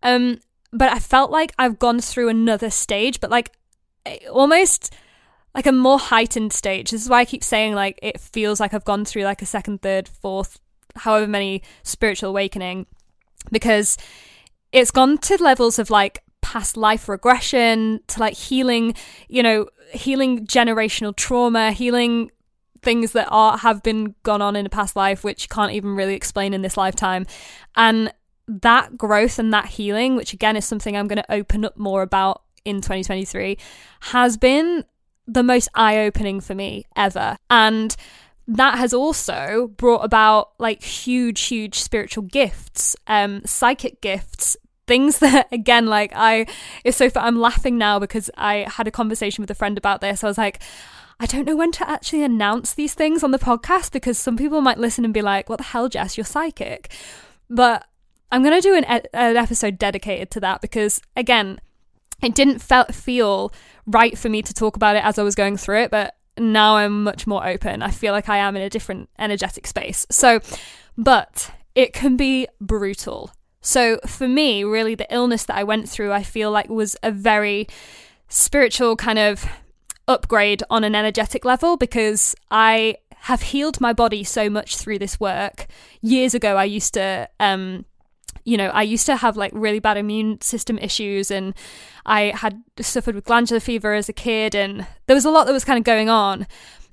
Um 0.03 0.39
but 0.71 0.91
i 0.91 0.99
felt 0.99 1.31
like 1.31 1.51
i've 1.57 1.79
gone 1.79 1.99
through 1.99 2.29
another 2.29 2.69
stage 2.69 3.19
but 3.19 3.31
like 3.31 3.51
eh, 4.05 4.19
almost 4.31 4.93
like 5.55 5.65
a 5.65 5.71
more 5.71 5.97
heightened 5.97 6.53
stage. 6.53 6.91
This 6.91 7.01
is 7.01 7.09
why 7.09 7.21
i 7.21 7.25
keep 7.25 7.43
saying 7.43 7.73
like 7.73 7.97
it 8.01 8.19
feels 8.19 8.59
like 8.59 8.73
i've 8.73 8.85
gone 8.85 9.05
through 9.05 9.23
like 9.23 9.41
a 9.41 9.47
second 9.47 9.81
third 9.81 10.07
fourth 10.07 10.59
however 10.95 11.27
many 11.27 11.61
spiritual 11.83 12.29
awakening 12.29 12.85
because 13.51 13.97
it's 14.71 14.91
gone 14.91 15.17
to 15.17 15.41
levels 15.41 15.79
of 15.79 15.89
like 15.89 16.23
past 16.41 16.77
life 16.77 17.09
regression 17.09 17.99
to 18.07 18.19
like 18.19 18.33
healing, 18.33 18.93
you 19.27 19.43
know, 19.43 19.67
healing 19.91 20.45
generational 20.45 21.15
trauma, 21.15 21.71
healing 21.71 22.31
things 22.81 23.11
that 23.11 23.27
are 23.29 23.57
have 23.57 23.83
been 23.83 24.15
gone 24.23 24.41
on 24.41 24.55
in 24.55 24.65
a 24.65 24.69
past 24.69 24.95
life 24.95 25.23
which 25.23 25.49
can't 25.49 25.73
even 25.73 25.95
really 25.95 26.15
explain 26.15 26.53
in 26.53 26.61
this 26.61 26.77
lifetime. 26.77 27.25
And 27.75 28.13
that 28.47 28.97
growth 28.97 29.37
and 29.37 29.53
that 29.53 29.65
healing, 29.65 30.15
which 30.15 30.33
again 30.33 30.55
is 30.55 30.65
something 30.65 30.95
I'm 30.95 31.07
going 31.07 31.21
to 31.21 31.31
open 31.31 31.65
up 31.65 31.77
more 31.77 32.01
about 32.01 32.41
in 32.65 32.77
2023, 32.77 33.57
has 34.01 34.37
been 34.37 34.85
the 35.27 35.43
most 35.43 35.69
eye 35.75 35.99
opening 35.99 36.41
for 36.41 36.55
me 36.55 36.85
ever. 36.95 37.37
And 37.49 37.95
that 38.47 38.79
has 38.79 38.93
also 38.93 39.71
brought 39.77 40.03
about 40.03 40.51
like 40.57 40.81
huge, 40.81 41.41
huge 41.41 41.79
spiritual 41.79 42.23
gifts, 42.23 42.95
um, 43.05 43.41
psychic 43.45 44.01
gifts, 44.01 44.57
things 44.89 45.19
that 45.25 45.47
again 45.53 45.85
like 45.85 46.11
i 46.15 46.45
it's 46.83 46.97
so 46.97 47.09
far, 47.09 47.23
i'm 47.23 47.39
laughing 47.39 47.77
now 47.77 47.97
because 47.99 48.29
i 48.35 48.65
had 48.67 48.87
a 48.87 48.91
conversation 48.91 49.41
with 49.41 49.51
a 49.51 49.55
friend 49.55 49.77
about 49.77 50.01
this. 50.01 50.23
I 50.23 50.27
was 50.27 50.37
like 50.37 50.61
i 51.21 51.25
don't 51.25 51.45
know 51.45 51.55
when 51.55 51.71
to 51.73 51.89
actually 51.89 52.23
announce 52.23 52.73
these 52.73 52.93
things 52.93 53.23
on 53.23 53.31
the 53.31 53.39
podcast 53.39 53.93
because 53.93 54.17
some 54.17 54.35
people 54.35 54.59
might 54.59 54.77
listen 54.77 55.05
and 55.05 55.13
be 55.13 55.21
like 55.21 55.47
what 55.47 55.59
the 55.59 55.63
hell 55.63 55.87
jess? 55.87 56.17
You're 56.17 56.25
psychic 56.25 56.91
but 57.49 57.85
i'm 58.31 58.43
going 58.43 58.59
to 58.59 58.67
do 58.67 58.75
an, 58.75 58.83
an 59.13 59.37
episode 59.37 59.77
dedicated 59.77 60.29
to 60.31 60.39
that 60.41 60.59
because 60.61 61.01
again 61.15 61.59
it 62.21 62.35
didn't 62.35 62.59
felt 62.59 62.93
feel 62.93 63.53
right 63.85 64.17
for 64.17 64.27
me 64.27 64.41
to 64.41 64.53
talk 64.53 64.75
about 64.75 64.97
it 64.97 65.05
as 65.05 65.17
i 65.17 65.23
was 65.23 65.35
going 65.35 65.55
through 65.55 65.83
it 65.83 65.91
but 65.91 66.15
now 66.39 66.77
i'm 66.77 67.03
much 67.03 67.27
more 67.27 67.45
open. 67.45 67.81
I 67.83 67.91
feel 67.91 68.13
like 68.13 68.29
i 68.29 68.37
am 68.37 68.55
in 68.55 68.61
a 68.61 68.69
different 68.69 69.09
energetic 69.19 69.67
space. 69.67 70.05
So 70.09 70.39
but 70.97 71.51
it 71.75 71.93
can 71.93 72.17
be 72.17 72.47
brutal 72.59 73.31
so 73.61 73.99
for 74.05 74.27
me, 74.27 74.63
really, 74.63 74.95
the 74.95 75.07
illness 75.13 75.45
that 75.45 75.57
I 75.57 75.63
went 75.63 75.89
through, 75.89 76.11
I 76.11 76.23
feel 76.23 76.51
like 76.51 76.69
was 76.69 76.95
a 77.03 77.11
very 77.11 77.67
spiritual 78.29 78.95
kind 78.95 79.19
of 79.19 79.45
upgrade 80.07 80.63
on 80.69 80.83
an 80.83 80.95
energetic 80.95 81.45
level 81.45 81.77
because 81.77 82.35
I 82.49 82.95
have 83.21 83.41
healed 83.41 83.81
my 83.81 83.91
body 83.91 84.23
so 84.23 84.49
much 84.49 84.77
through 84.77 84.99
this 84.99 85.19
work. 85.19 85.67
Years 86.01 86.33
ago, 86.33 86.55
I 86.55 86.63
used 86.63 86.93
to, 86.93 87.29
um, 87.39 87.85
you 88.45 88.55
know, 88.55 88.69
I 88.69 88.83
used 88.83 89.05
to 89.07 89.17
have 89.17 89.35
like 89.35 89.51
really 89.53 89.79
bad 89.79 89.97
immune 89.97 90.39
system 90.41 90.77
issues 90.77 91.29
and 91.29 91.53
I 92.05 92.33
had 92.35 92.63
suffered 92.79 93.13
with 93.13 93.25
glandular 93.25 93.59
fever 93.59 93.93
as 93.93 94.07
a 94.07 94.13
kid 94.13 94.55
and 94.55 94.87
there 95.07 95.15
was 95.15 95.25
a 95.25 95.29
lot 95.29 95.47
that 95.47 95.53
was 95.53 95.65
kind 95.65 95.77
of 95.77 95.83
going 95.83 96.09
on. 96.09 96.47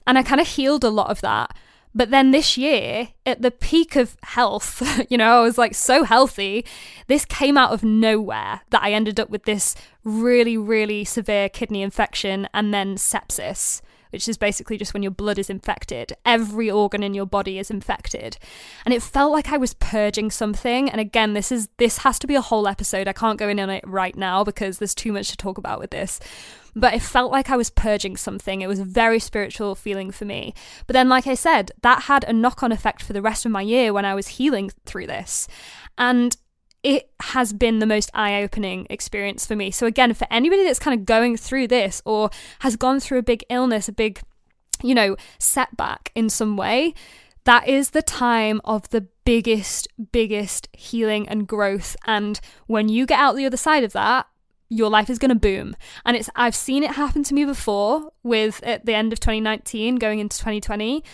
And 0.07 0.19
I 0.19 0.23
kind 0.23 0.41
of 0.41 0.49
healed 0.49 0.85
a 0.85 0.91
lot 0.91 1.11
of 1.11 1.21
that. 1.21 1.57
But 1.97 2.11
then 2.11 2.31
this 2.31 2.59
year, 2.59 3.09
at 3.25 3.41
the 3.41 3.51
peak 3.51 3.97
of 3.97 4.19
health, 4.23 4.83
you 5.11 5.17
know, 5.17 5.39
I 5.39 5.41
was 5.41 5.57
like 5.57 5.75
so 5.75 6.05
healthy. 6.05 6.67
This 7.07 7.25
came 7.25 7.57
out 7.57 7.73
of 7.73 7.83
nowhere 7.83 8.61
that 8.69 8.83
I 8.83 8.93
ended 8.93 9.19
up 9.19 9.31
with 9.31 9.45
this 9.45 9.75
really, 10.05 10.59
really 10.59 11.07
severe 11.07 11.49
kidney 11.49 11.81
infection 11.81 12.49
and 12.53 12.73
then 12.73 12.97
sepsis 12.97 13.81
which 14.11 14.29
is 14.29 14.39
basically 14.39 14.79
just 14.79 14.95
when 14.95 15.03
your 15.03 15.13
blood 15.13 15.39
is 15.39 15.51
infected. 15.51 16.13
Every 16.25 16.71
organ 16.71 17.03
in 17.03 17.13
your 17.13 17.27
body 17.27 17.59
is 17.59 17.71
infected. 17.71 18.39
And 18.85 18.95
it 18.95 19.03
felt 19.03 19.33
like 19.33 19.51
I 19.51 19.59
was 19.59 19.75
purging 19.75 20.31
something. 20.31 20.89
And 20.89 21.01
again, 21.01 21.35
this 21.35 21.53
is 21.53 21.69
this 21.77 21.99
has 21.99 22.19
to 22.21 22.27
be 22.27 22.35
a 22.35 22.41
whole 22.41 22.67
episode. 22.67 23.09
I 23.09 23.13
can't 23.13 23.39
go 23.39 23.49
in 23.49 23.61
on 23.61 23.69
it 23.69 23.85
right 23.87 24.17
now 24.17 24.43
because 24.43 24.79
there's 24.79 24.95
too 24.95 25.13
much 25.13 25.29
to 25.31 25.37
talk 25.37 25.59
about 25.59 25.81
with 25.81 25.91
this. 25.91 26.19
But 26.79 26.93
it 26.93 27.01
felt 27.01 27.33
like 27.33 27.49
I 27.49 27.57
was 27.57 27.71
purging 27.71 28.19
something. 28.19 28.61
It 28.61 28.67
was 28.69 28.79
a 28.79 28.85
very 28.85 29.19
spiritual 29.19 29.75
feeling 29.75 30.11
for 30.11 30.27
me. 30.27 30.53
But 30.87 30.93
then, 30.93 31.09
like 31.09 31.27
I 31.27 31.35
said, 31.35 31.73
that 31.81 32.03
had 32.03 32.23
a 32.25 32.35
knock 32.35 32.63
on 32.63 32.71
effect 32.71 33.03
for 33.03 33.15
the 33.15 33.23
rest 33.23 33.47
of 33.47 33.51
my 33.51 33.63
year 33.63 33.95
when 33.95 34.05
I 34.05 34.15
was 34.15 34.29
healing 34.29 34.71
through 34.85 35.07
this. 35.07 35.49
And 35.97 36.37
it 36.83 37.11
has 37.21 37.55
been 37.55 37.79
the 37.79 37.87
most 37.87 38.11
eye 38.13 38.43
opening 38.43 38.87
experience 38.91 39.47
for 39.47 39.57
me. 39.57 39.71
So, 39.71 39.87
again, 39.87 40.13
for 40.13 40.27
anybody 40.31 40.65
that's 40.65 40.79
kind 40.79 40.99
of 40.99 41.07
going 41.07 41.39
through 41.39 41.69
this 41.69 42.03
or 42.05 42.29
has 42.59 42.77
gone 42.77 43.01
through 43.01 43.19
a 43.19 43.23
big 43.23 43.43
illness, 43.49 43.89
a 43.89 43.93
big, 43.93 44.21
you 44.83 44.95
know, 44.95 45.17
setback 45.39 46.13
in 46.15 46.29
some 46.29 46.59
way, 46.59 46.93
that 47.45 47.67
is 47.67 47.91
the 47.91 48.03
time 48.03 48.61
of 48.65 48.89
the 48.91 49.07
biggest, 49.25 49.89
biggest 50.13 50.69
healing 50.73 51.27
and 51.27 51.49
growth. 51.49 51.97
And 52.07 52.39
when 52.67 52.91
you 52.91 53.07
get 53.07 53.19
out 53.19 53.35
the 53.35 53.47
other 53.47 53.57
side 53.57 53.83
of 53.83 53.93
that, 53.95 54.27
your 54.69 54.91
life 54.91 55.11
is 55.11 55.19
going 55.19 55.31
to 55.31 55.35
boom. 55.35 55.77
And 56.05 56.17
it's 56.17 56.31
I've 56.35 56.55
seen 56.55 56.83
it 56.83 56.93
happen 56.93 57.23
to 57.25 57.35
me 57.35 57.45
before 57.45 58.13
with 58.23 58.63
at 58.63 58.85
the 58.87 58.95
end 58.95 59.13
of 59.13 59.21
2019 59.21 59.97
going 59.97 60.19
into 60.19 60.39
2020 60.39 61.05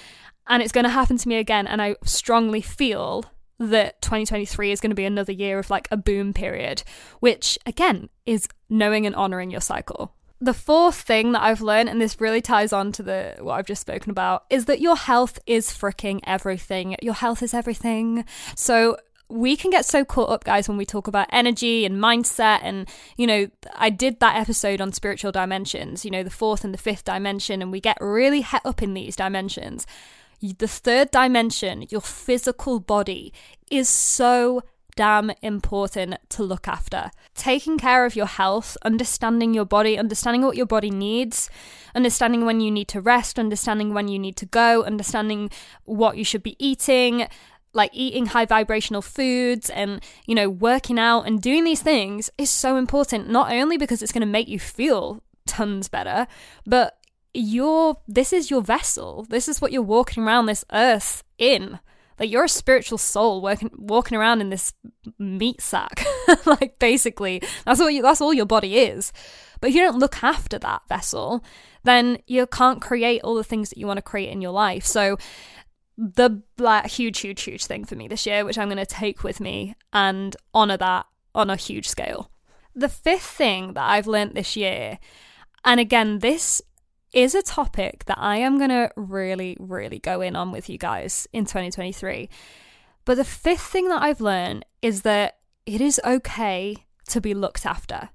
and 0.48 0.62
it's 0.62 0.72
going 0.72 0.84
to 0.84 0.90
happen 0.90 1.16
to 1.16 1.28
me 1.28 1.36
again 1.36 1.66
and 1.66 1.80
I 1.80 1.96
strongly 2.04 2.60
feel 2.60 3.24
that 3.58 4.00
2023 4.02 4.72
is 4.72 4.80
going 4.80 4.90
to 4.90 4.96
be 4.96 5.04
another 5.04 5.32
year 5.32 5.58
of 5.58 5.70
like 5.70 5.88
a 5.90 5.96
boom 5.96 6.32
period, 6.32 6.82
which 7.20 7.58
again 7.64 8.08
is 8.26 8.48
knowing 8.68 9.06
and 9.06 9.14
honoring 9.14 9.50
your 9.50 9.60
cycle. 9.60 10.14
The 10.40 10.54
fourth 10.54 10.96
thing 10.96 11.32
that 11.32 11.42
I've 11.42 11.60
learned, 11.60 11.88
and 11.88 12.00
this 12.00 12.20
really 12.20 12.40
ties 12.40 12.72
on 12.72 12.90
to 12.92 13.02
the 13.04 13.36
what 13.40 13.54
I've 13.54 13.66
just 13.66 13.80
spoken 13.80 14.10
about, 14.10 14.44
is 14.50 14.64
that 14.64 14.80
your 14.80 14.96
health 14.96 15.38
is 15.46 15.68
freaking 15.68 16.18
everything. 16.24 16.96
Your 17.00 17.14
health 17.14 17.44
is 17.44 17.54
everything. 17.54 18.24
So 18.56 18.96
we 19.32 19.56
can 19.56 19.70
get 19.70 19.84
so 19.84 20.04
caught 20.04 20.30
up, 20.30 20.44
guys, 20.44 20.68
when 20.68 20.76
we 20.76 20.84
talk 20.84 21.08
about 21.08 21.26
energy 21.30 21.84
and 21.84 21.96
mindset. 21.96 22.60
And, 22.62 22.88
you 23.16 23.26
know, 23.26 23.48
I 23.74 23.90
did 23.90 24.20
that 24.20 24.36
episode 24.36 24.80
on 24.80 24.92
spiritual 24.92 25.32
dimensions, 25.32 26.04
you 26.04 26.10
know, 26.10 26.22
the 26.22 26.30
fourth 26.30 26.64
and 26.64 26.74
the 26.74 26.78
fifth 26.78 27.04
dimension, 27.04 27.62
and 27.62 27.72
we 27.72 27.80
get 27.80 27.96
really 28.00 28.42
het 28.42 28.62
up 28.64 28.82
in 28.82 28.94
these 28.94 29.16
dimensions 29.16 29.86
the 30.42 30.66
third 30.66 31.10
dimension, 31.10 31.86
your 31.88 32.00
physical 32.00 32.80
body, 32.80 33.32
is 33.70 33.88
so 33.88 34.62
damn 34.96 35.30
important 35.40 36.16
to 36.28 36.42
look 36.42 36.68
after. 36.68 37.10
Taking 37.34 37.78
care 37.78 38.04
of 38.04 38.16
your 38.16 38.26
health, 38.26 38.76
understanding 38.84 39.54
your 39.54 39.64
body, 39.64 39.98
understanding 39.98 40.42
what 40.42 40.56
your 40.56 40.66
body 40.66 40.90
needs, 40.90 41.48
understanding 41.94 42.44
when 42.44 42.60
you 42.60 42.70
need 42.70 42.88
to 42.88 43.00
rest, 43.00 43.38
understanding 43.38 43.94
when 43.94 44.08
you 44.08 44.18
need 44.18 44.36
to 44.36 44.46
go, 44.46 44.82
understanding 44.82 45.48
what 45.84 46.16
you 46.16 46.24
should 46.24 46.42
be 46.42 46.56
eating, 46.58 47.26
like 47.72 47.90
eating 47.92 48.26
high 48.26 48.44
vibrational 48.44 49.02
foods 49.02 49.70
and, 49.70 50.02
you 50.26 50.34
know, 50.34 50.48
working 50.48 50.98
out 50.98 51.22
and 51.22 51.40
doing 51.40 51.64
these 51.64 51.82
things 51.82 52.30
is 52.38 52.50
so 52.50 52.76
important, 52.76 53.30
not 53.30 53.52
only 53.52 53.78
because 53.78 54.02
it's 54.02 54.12
going 54.12 54.20
to 54.20 54.26
make 54.26 54.48
you 54.48 54.58
feel 54.58 55.22
tons 55.46 55.88
better, 55.88 56.26
but 56.66 56.98
you're, 57.34 57.96
this 58.06 58.32
is 58.32 58.50
your 58.50 58.62
vessel. 58.62 59.26
This 59.28 59.48
is 59.48 59.60
what 59.60 59.72
you're 59.72 59.82
walking 59.82 60.22
around 60.22 60.46
this 60.46 60.64
earth 60.72 61.24
in. 61.38 61.80
Like 62.20 62.30
you're 62.30 62.44
a 62.44 62.48
spiritual 62.48 62.98
soul 62.98 63.40
working, 63.40 63.70
walking 63.74 64.18
around 64.18 64.42
in 64.42 64.50
this 64.50 64.74
meat 65.18 65.60
sack. 65.62 66.04
like 66.46 66.78
basically, 66.78 67.42
that's 67.64 67.80
what 67.80 67.94
you, 67.94 68.02
that's 68.02 68.20
all 68.20 68.34
your 68.34 68.46
body 68.46 68.78
is. 68.78 69.12
But 69.60 69.70
if 69.70 69.76
you 69.76 69.82
don't 69.82 69.98
look 69.98 70.22
after 70.22 70.58
that 70.58 70.82
vessel, 70.88 71.42
then 71.84 72.18
you 72.26 72.46
can't 72.46 72.82
create 72.82 73.22
all 73.22 73.34
the 73.34 73.44
things 73.44 73.70
that 73.70 73.78
you 73.78 73.86
want 73.86 73.98
to 73.98 74.02
create 74.02 74.30
in 74.30 74.42
your 74.42 74.52
life. 74.52 74.84
So 74.84 75.16
the 75.96 76.42
like 76.58 76.86
huge, 76.86 77.20
huge, 77.20 77.42
huge 77.42 77.66
thing 77.66 77.84
for 77.84 77.96
me 77.96 78.08
this 78.08 78.26
year, 78.26 78.44
which 78.44 78.58
I'm 78.58 78.68
going 78.68 78.78
to 78.78 78.86
take 78.86 79.22
with 79.22 79.40
me 79.40 79.74
and 79.92 80.36
honor 80.54 80.76
that 80.76 81.06
on 81.34 81.50
a 81.50 81.56
huge 81.56 81.88
scale. 81.88 82.30
The 82.74 82.88
fifth 82.88 83.22
thing 83.22 83.74
that 83.74 83.84
I've 83.84 84.06
learned 84.06 84.34
this 84.34 84.56
year, 84.56 84.98
and 85.64 85.78
again, 85.78 86.20
this 86.20 86.62
is 87.12 87.34
a 87.34 87.42
topic 87.42 88.04
that 88.06 88.18
I 88.18 88.38
am 88.38 88.56
going 88.56 88.70
to 88.70 88.90
really, 88.96 89.56
really 89.60 89.98
go 89.98 90.22
in 90.22 90.34
on 90.34 90.50
with 90.50 90.70
you 90.70 90.78
guys 90.78 91.28
in 91.32 91.44
2023. 91.44 92.30
But 93.04 93.16
the 93.16 93.24
fifth 93.24 93.62
thing 93.62 93.88
that 93.88 94.02
I've 94.02 94.20
learned 94.20 94.64
is 94.80 95.02
that 95.02 95.38
it 95.66 95.80
is 95.80 96.00
okay 96.04 96.76
to 97.08 97.20
be 97.20 97.34
looked 97.34 97.66
after. 97.66 98.08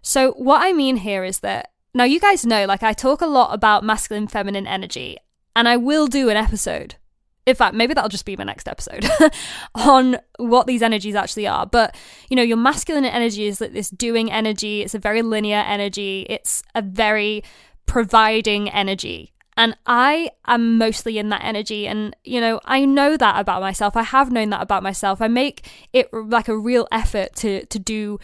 So, 0.00 0.32
what 0.32 0.62
I 0.62 0.72
mean 0.72 0.96
here 0.96 1.24
is 1.24 1.40
that 1.40 1.72
now 1.94 2.04
you 2.04 2.18
guys 2.18 2.46
know, 2.46 2.64
like, 2.64 2.82
I 2.82 2.92
talk 2.92 3.20
a 3.20 3.26
lot 3.26 3.52
about 3.52 3.84
masculine, 3.84 4.26
feminine 4.26 4.66
energy, 4.66 5.18
and 5.54 5.68
I 5.68 5.76
will 5.76 6.06
do 6.06 6.30
an 6.30 6.36
episode 6.36 6.96
in 7.44 7.56
fact, 7.56 7.74
maybe 7.74 7.92
that'll 7.94 8.08
just 8.08 8.24
be 8.24 8.36
my 8.36 8.44
next 8.44 8.68
episode 8.68 9.04
on 9.74 10.18
what 10.38 10.66
these 10.66 10.82
energies 10.82 11.14
actually 11.14 11.46
are. 11.46 11.66
But, 11.66 11.96
you 12.28 12.36
know, 12.36 12.42
your 12.42 12.56
masculine 12.56 13.04
energy 13.04 13.46
is 13.46 13.60
like 13.60 13.72
this 13.72 13.90
doing 13.90 14.30
energy, 14.30 14.82
it's 14.82 14.94
a 14.94 14.98
very 14.98 15.22
linear 15.22 15.58
energy, 15.58 16.24
it's 16.28 16.62
a 16.74 16.82
very 16.82 17.42
providing 17.86 18.70
energy. 18.70 19.32
And 19.56 19.76
I 19.86 20.30
am 20.46 20.78
mostly 20.78 21.18
in 21.18 21.28
that 21.28 21.44
energy. 21.44 21.86
And, 21.86 22.16
you 22.24 22.40
know, 22.40 22.60
I 22.64 22.84
know 22.84 23.16
that 23.16 23.38
about 23.38 23.60
myself. 23.60 23.96
I 23.96 24.02
have 24.02 24.30
known 24.32 24.50
that 24.50 24.62
about 24.62 24.82
myself. 24.82 25.20
I 25.20 25.28
make 25.28 25.68
it 25.92 26.08
like 26.12 26.48
a 26.48 26.56
real 26.56 26.88
effort 26.90 27.34
to, 27.36 27.66
to 27.66 27.78
do 27.78 28.18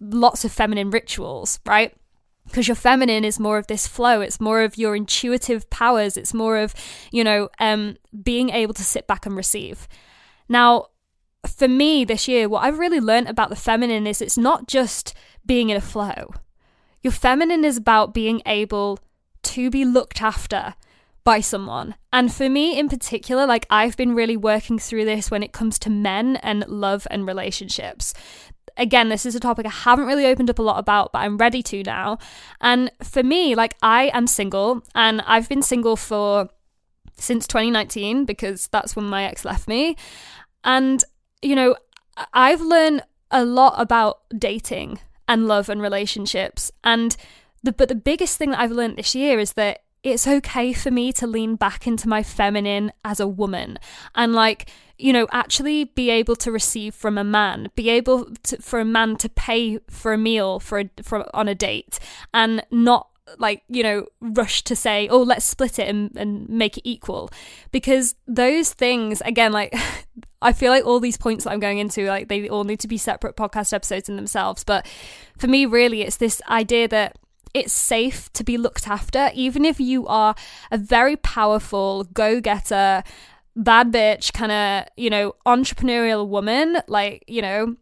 lots 0.00 0.44
of 0.44 0.52
feminine 0.52 0.90
rituals, 0.90 1.60
right? 1.66 1.94
Because 2.46 2.68
your 2.68 2.74
feminine 2.74 3.24
is 3.24 3.40
more 3.40 3.58
of 3.58 3.66
this 3.66 3.86
flow 3.86 4.20
it's 4.20 4.40
more 4.40 4.62
of 4.62 4.76
your 4.76 4.94
intuitive 4.96 5.68
powers 5.70 6.16
it's 6.16 6.34
more 6.34 6.58
of 6.58 6.74
you 7.10 7.24
know 7.24 7.48
um 7.58 7.96
being 8.22 8.50
able 8.50 8.74
to 8.74 8.84
sit 8.84 9.06
back 9.06 9.26
and 9.26 9.36
receive. 9.36 9.88
Now 10.48 10.86
for 11.46 11.66
me 11.66 12.04
this 12.04 12.28
year 12.28 12.48
what 12.48 12.62
i've 12.62 12.78
really 12.78 13.00
learned 13.00 13.28
about 13.28 13.48
the 13.48 13.56
feminine 13.56 14.06
is 14.06 14.22
it's 14.22 14.38
not 14.38 14.68
just 14.68 15.12
being 15.44 15.70
in 15.70 15.76
a 15.76 15.80
flow. 15.80 16.32
Your 17.02 17.12
feminine 17.12 17.64
is 17.64 17.76
about 17.76 18.14
being 18.14 18.42
able 18.46 18.98
to 19.42 19.70
be 19.70 19.84
looked 19.84 20.22
after 20.22 20.74
by 21.24 21.40
someone. 21.40 21.94
And 22.12 22.32
for 22.32 22.48
me 22.48 22.78
in 22.78 22.88
particular, 22.88 23.46
like 23.46 23.66
I've 23.70 23.96
been 23.96 24.14
really 24.14 24.36
working 24.36 24.78
through 24.78 25.04
this 25.04 25.30
when 25.30 25.42
it 25.42 25.52
comes 25.52 25.78
to 25.80 25.90
men 25.90 26.36
and 26.36 26.66
love 26.68 27.06
and 27.10 27.26
relationships 27.26 28.14
again, 28.76 29.08
this 29.08 29.26
is 29.26 29.34
a 29.34 29.40
topic 29.40 29.66
I 29.66 29.70
haven't 29.70 30.06
really 30.06 30.26
opened 30.26 30.50
up 30.50 30.58
a 30.58 30.62
lot 30.62 30.78
about, 30.78 31.12
but 31.12 31.20
I'm 31.20 31.36
ready 31.36 31.62
to 31.64 31.82
now. 31.82 32.18
And 32.60 32.90
for 33.02 33.22
me, 33.22 33.54
like, 33.54 33.76
I 33.82 34.10
am 34.12 34.26
single 34.26 34.82
and 34.94 35.20
I've 35.22 35.48
been 35.48 35.62
single 35.62 35.96
for 35.96 36.48
since 37.16 37.46
2019 37.46 38.24
because 38.24 38.66
that's 38.68 38.96
when 38.96 39.06
my 39.06 39.24
ex 39.24 39.44
left 39.44 39.68
me. 39.68 39.96
And, 40.64 41.02
you 41.40 41.54
know, 41.54 41.76
I've 42.32 42.60
learned 42.60 43.02
a 43.30 43.44
lot 43.44 43.74
about 43.76 44.20
dating 44.36 45.00
and 45.28 45.46
love 45.46 45.68
and 45.68 45.80
relationships. 45.80 46.70
And 46.84 47.16
the, 47.62 47.72
but 47.72 47.88
the 47.88 47.94
biggest 47.94 48.38
thing 48.38 48.50
that 48.50 48.60
I've 48.60 48.72
learned 48.72 48.96
this 48.96 49.14
year 49.14 49.38
is 49.38 49.54
that 49.54 49.82
it's 50.02 50.26
okay 50.26 50.72
for 50.72 50.90
me 50.90 51.12
to 51.12 51.26
lean 51.26 51.54
back 51.54 51.86
into 51.86 52.08
my 52.08 52.22
feminine 52.22 52.92
as 53.04 53.20
a 53.20 53.26
woman 53.26 53.78
and 54.14 54.32
like 54.32 54.68
you 55.02 55.12
know, 55.12 55.26
actually 55.32 55.84
be 55.84 56.10
able 56.10 56.36
to 56.36 56.52
receive 56.52 56.94
from 56.94 57.18
a 57.18 57.24
man, 57.24 57.70
be 57.74 57.90
able 57.90 58.26
to, 58.44 58.56
for 58.62 58.80
a 58.80 58.84
man 58.84 59.16
to 59.16 59.28
pay 59.28 59.78
for 59.90 60.12
a 60.12 60.18
meal 60.18 60.60
for, 60.60 60.80
a, 60.80 60.90
for 61.02 61.28
on 61.34 61.48
a 61.48 61.54
date, 61.54 61.98
and 62.32 62.64
not 62.70 63.08
like 63.38 63.62
you 63.68 63.82
know 63.82 64.06
rush 64.20 64.62
to 64.62 64.74
say 64.74 65.08
oh 65.08 65.22
let's 65.22 65.44
split 65.44 65.78
it 65.78 65.88
and, 65.88 66.16
and 66.16 66.48
make 66.48 66.78
it 66.78 66.88
equal. 66.88 67.30
Because 67.70 68.14
those 68.26 68.72
things 68.72 69.20
again 69.24 69.52
like 69.52 69.74
i 70.42 70.52
feel 70.52 70.70
like 70.70 70.84
all 70.84 70.98
these 71.00 71.16
points 71.16 71.44
that 71.44 71.50
i'm 71.50 71.60
going 71.60 71.78
into 71.78 72.06
like 72.06 72.28
they 72.28 72.48
all 72.48 72.64
need 72.64 72.80
to 72.80 72.88
be 72.88 72.98
separate 72.98 73.36
podcast 73.36 73.72
episodes 73.72 74.08
in 74.08 74.16
themselves. 74.16 74.64
But 74.64 74.86
for 75.38 75.46
me 75.46 75.66
really 75.66 76.02
it's 76.02 76.16
this 76.16 76.42
idea 76.48 76.88
that 76.88 77.16
it's 77.54 77.72
safe 77.72 78.32
to 78.32 78.44
be 78.44 78.56
looked 78.56 78.88
after 78.88 79.30
even 79.34 79.64
if 79.64 79.78
you 79.78 80.06
are 80.06 80.34
a 80.70 80.78
very 80.78 81.16
powerful 81.16 82.04
go-getter 82.04 83.02
bad 83.56 83.92
bitch 83.92 84.32
kind 84.32 84.52
of, 84.52 84.88
you 84.96 85.10
know, 85.10 85.34
entrepreneurial 85.46 86.26
woman, 86.26 86.78
like, 86.88 87.24
you 87.26 87.42
know, 87.42 87.76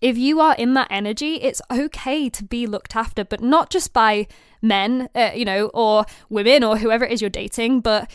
if 0.00 0.16
you 0.16 0.40
are 0.40 0.54
in 0.54 0.74
that 0.74 0.88
energy, 0.90 1.36
it's 1.36 1.62
okay 1.70 2.28
to 2.28 2.44
be 2.44 2.66
looked 2.66 2.94
after, 2.94 3.24
but 3.24 3.40
not 3.40 3.70
just 3.70 3.92
by 3.92 4.26
men, 4.62 5.08
uh, 5.14 5.30
you 5.34 5.44
know, 5.44 5.66
or 5.74 6.04
women 6.28 6.62
or 6.62 6.76
whoever 6.76 7.04
it 7.04 7.12
is 7.12 7.20
you're 7.20 7.30
dating, 7.30 7.80
but 7.80 8.10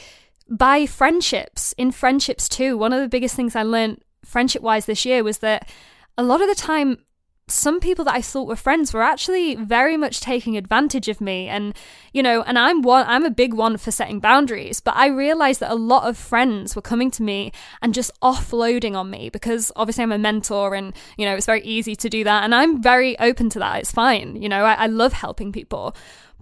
by 0.49 0.86
friendships. 0.86 1.73
In 1.77 1.91
friendships 1.91 2.47
too. 2.47 2.77
One 2.77 2.93
of 2.93 3.01
the 3.01 3.10
biggest 3.10 3.36
things 3.36 3.56
I 3.56 3.63
learned 3.63 4.01
friendship 4.23 4.62
wise 4.62 4.86
this 4.86 5.06
year 5.06 5.23
was 5.23 5.39
that 5.39 5.69
a 6.17 6.23
lot 6.23 6.41
of 6.41 6.47
the 6.47 6.56
time 6.56 6.99
some 7.47 7.82
people 7.82 8.06
that 8.06 8.15
I 8.15 8.21
thought 8.21 8.47
were 8.47 8.56
friends 8.56 8.93
were 8.93 9.03
actually 9.03 9.56
very 9.56 9.97
much 9.97 10.21
taking 10.21 10.56
advantage 10.56 11.10
of 11.10 11.19
me. 11.19 11.49
And 11.49 11.75
you 12.13 12.23
know 12.23 12.41
and 12.43 12.58
I'm 12.58 12.82
one 12.82 13.06
I'm 13.08 13.25
a 13.25 13.29
big 13.29 13.53
one 13.53 13.77
for 13.77 13.91
setting 13.91 14.19
boundaries 14.19 14.79
but 14.79 14.95
I 14.95 15.08
realized 15.08 15.60
that 15.60 15.71
a 15.71 15.75
lot 15.75 16.08
of 16.08 16.17
friends 16.17 16.75
were 16.75 16.82
coming 16.82 17.12
to 17.12 17.23
me 17.23 17.51
and 17.82 17.93
just 17.93 18.12
offloading 18.21 18.95
on 18.95 19.10
me 19.10 19.29
because 19.29 19.71
obviously 19.75 20.03
I'm 20.03 20.12
a 20.12 20.17
mentor 20.17 20.73
and 20.73 20.95
you 21.17 21.25
know 21.25 21.36
it's 21.36 21.45
very 21.45 21.63
easy 21.63 21.95
to 21.97 22.10
do 22.10 22.23
that. 22.23 22.43
And 22.43 22.56
I'm 22.56 22.82
very 22.82 23.19
open 23.19 23.49
to 23.51 23.60
that. 23.60 23.79
It's 23.79 23.91
fine. 23.91 24.41
You 24.41 24.47
know 24.47 24.63
I, 24.63 24.73
I 24.73 24.88
love 24.88 25.13
helping 25.13 25.51
people. 25.51 25.95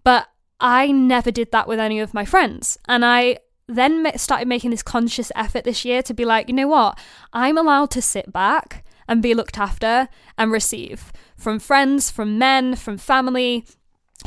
But 0.03 0.27
I 0.59 0.91
never 0.91 1.31
did 1.31 1.51
that 1.51 1.67
with 1.67 1.79
any 1.79 1.99
of 1.99 2.13
my 2.13 2.25
friends. 2.25 2.77
And 2.87 3.03
I 3.03 3.39
then 3.67 4.15
started 4.17 4.47
making 4.47 4.69
this 4.69 4.83
conscious 4.83 5.31
effort 5.35 5.63
this 5.63 5.85
year 5.85 6.03
to 6.03 6.13
be 6.13 6.25
like 6.25 6.47
you 6.47 6.53
know 6.53 6.67
what? 6.67 6.99
I'm 7.33 7.57
allowed 7.57 7.89
to 7.91 8.03
sit 8.03 8.31
back 8.31 8.83
and 9.07 9.21
be 9.21 9.33
looked 9.33 9.57
after 9.57 10.07
and 10.37 10.51
receive 10.51 11.11
from 11.35 11.59
friends, 11.59 12.11
from 12.11 12.37
men, 12.37 12.75
from 12.75 12.97
family, 12.97 13.65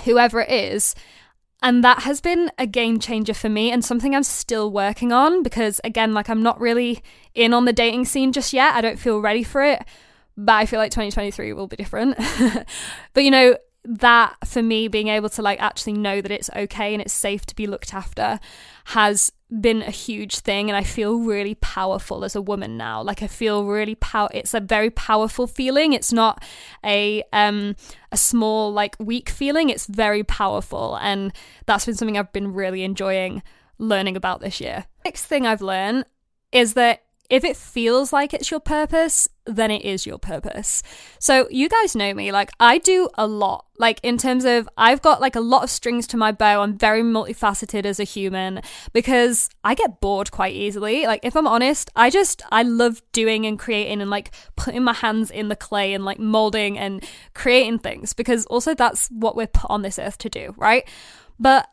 whoever 0.04 0.40
it 0.40 0.50
is. 0.50 0.94
And 1.62 1.82
that 1.82 2.02
has 2.02 2.20
been 2.20 2.50
a 2.58 2.66
game 2.66 2.98
changer 2.98 3.32
for 3.32 3.48
me 3.48 3.70
and 3.70 3.82
something 3.82 4.14
I'm 4.14 4.22
still 4.22 4.70
working 4.70 5.12
on 5.12 5.42
because, 5.42 5.80
again, 5.82 6.12
like 6.12 6.28
I'm 6.28 6.42
not 6.42 6.60
really 6.60 7.02
in 7.34 7.54
on 7.54 7.64
the 7.64 7.72
dating 7.72 8.04
scene 8.04 8.32
just 8.32 8.52
yet. 8.52 8.74
I 8.74 8.82
don't 8.82 8.98
feel 8.98 9.20
ready 9.20 9.42
for 9.42 9.64
it, 9.64 9.82
but 10.37 10.52
I 10.52 10.66
feel 10.66 10.78
like 10.78 10.90
2023 10.90 11.54
will 11.54 11.66
be 11.66 11.76
different. 11.76 12.18
but, 13.14 13.24
you 13.24 13.30
know, 13.30 13.56
that 13.85 14.37
for 14.47 14.62
me, 14.62 14.88
being 14.88 15.09
able 15.09 15.29
to 15.31 15.42
like 15.42 15.61
actually 15.61 15.92
know 15.92 16.20
that 16.20 16.31
it's 16.31 16.51
okay 16.55 16.94
and 16.94 17.03
it's 17.03 17.12
safe 17.12 17.44
to 17.47 17.55
be 17.55 17.66
looked 17.66 17.92
after 17.92 18.40
has 18.87 19.31
been 19.61 19.83
a 19.83 19.90
huge 19.90 20.38
thing 20.40 20.68
and 20.68 20.77
I 20.77 20.83
feel 20.83 21.18
really 21.18 21.55
powerful 21.57 22.25
as 22.25 22.35
a 22.35 22.42
woman 22.42 22.77
now. 22.77 23.03
Like 23.03 23.23
I 23.23 23.27
feel 23.27 23.64
really 23.64 23.94
power 23.94 24.29
it's 24.33 24.55
a 24.55 24.61
very 24.61 24.90
powerful 24.90 25.47
feeling. 25.47 25.92
It's 25.92 26.12
not 26.12 26.42
a 26.85 27.23
um 27.33 27.77
a 28.11 28.16
small 28.16 28.73
like 28.73 28.97
weak 28.99 29.29
feeling. 29.29 29.68
It's 29.68 29.87
very 29.87 30.25
powerful 30.25 30.97
and 30.97 31.33
that's 31.66 31.87
been 31.87 31.94
something 31.94 32.18
I've 32.18 32.33
been 32.33 32.53
really 32.53 32.85
enjoying 32.85 33.42
learning 33.79 34.16
about 34.16 34.40
this 34.40 34.61
year. 34.61 34.87
Next 35.05 35.27
thing 35.27 35.47
I've 35.47 35.62
learned 35.62 36.07
is 36.53 36.75
that 36.75 37.03
if 37.31 37.44
it 37.44 37.57
feels 37.57 38.12
like 38.12 38.35
it's 38.35 38.51
your 38.51 38.61
purpose, 38.61 39.29
then 39.46 39.70
it 39.70 39.83
is 39.83 40.07
your 40.07 40.18
purpose. 40.18 40.83
So, 41.18 41.46
you 41.50 41.68
guys 41.68 41.94
know 41.94 42.14
me, 42.14 42.33
like, 42.33 42.50
I 42.59 42.78
do 42.78 43.09
a 43.14 43.26
lot. 43.26 43.66
Like, 43.78 44.00
in 44.02 44.16
terms 44.16 44.44
of, 44.44 44.68
I've 44.76 45.02
got 45.02 45.20
like 45.20 45.37
a 45.37 45.40
lot 45.40 45.64
of 45.64 45.70
strings 45.70 46.07
to 46.09 46.16
my 46.16 46.33
bow. 46.33 46.62
I'm 46.62 46.78
very 46.78 47.02
multifaceted 47.02 47.85
as 47.85 48.00
a 48.00 48.04
human 48.04 48.62
because 48.92 49.50
I 49.62 49.74
get 49.74 50.00
bored 50.00 50.30
quite 50.30 50.54
easily. 50.54 51.07
Like, 51.07 51.20
if 51.24 51.37
I'm 51.37 51.46
honest, 51.46 51.90
I 51.94 52.09
just, 52.11 52.42
I 52.50 52.62
love 52.62 53.02
doing 53.12 53.44
and 53.46 53.59
creating 53.59 54.00
and 54.00 54.11
like 54.11 54.35
putting 54.57 54.83
my 54.83 54.94
hands 54.94 55.30
in 55.30 55.48
the 55.48 55.57
clay 55.57 55.92
and 55.92 56.04
like 56.04 56.18
molding 56.18 56.78
and 56.78 57.04
creating 57.35 57.80
things 57.80 58.14
because 58.14 58.46
also 58.46 58.74
that's 58.74 59.09
what 59.09 59.37
we're 59.37 59.46
put 59.46 59.70
on 59.70 59.83
this 59.83 59.98
earth 59.98 60.18
to 60.18 60.30
do, 60.30 60.54
right? 60.57 60.88
But 61.38 61.68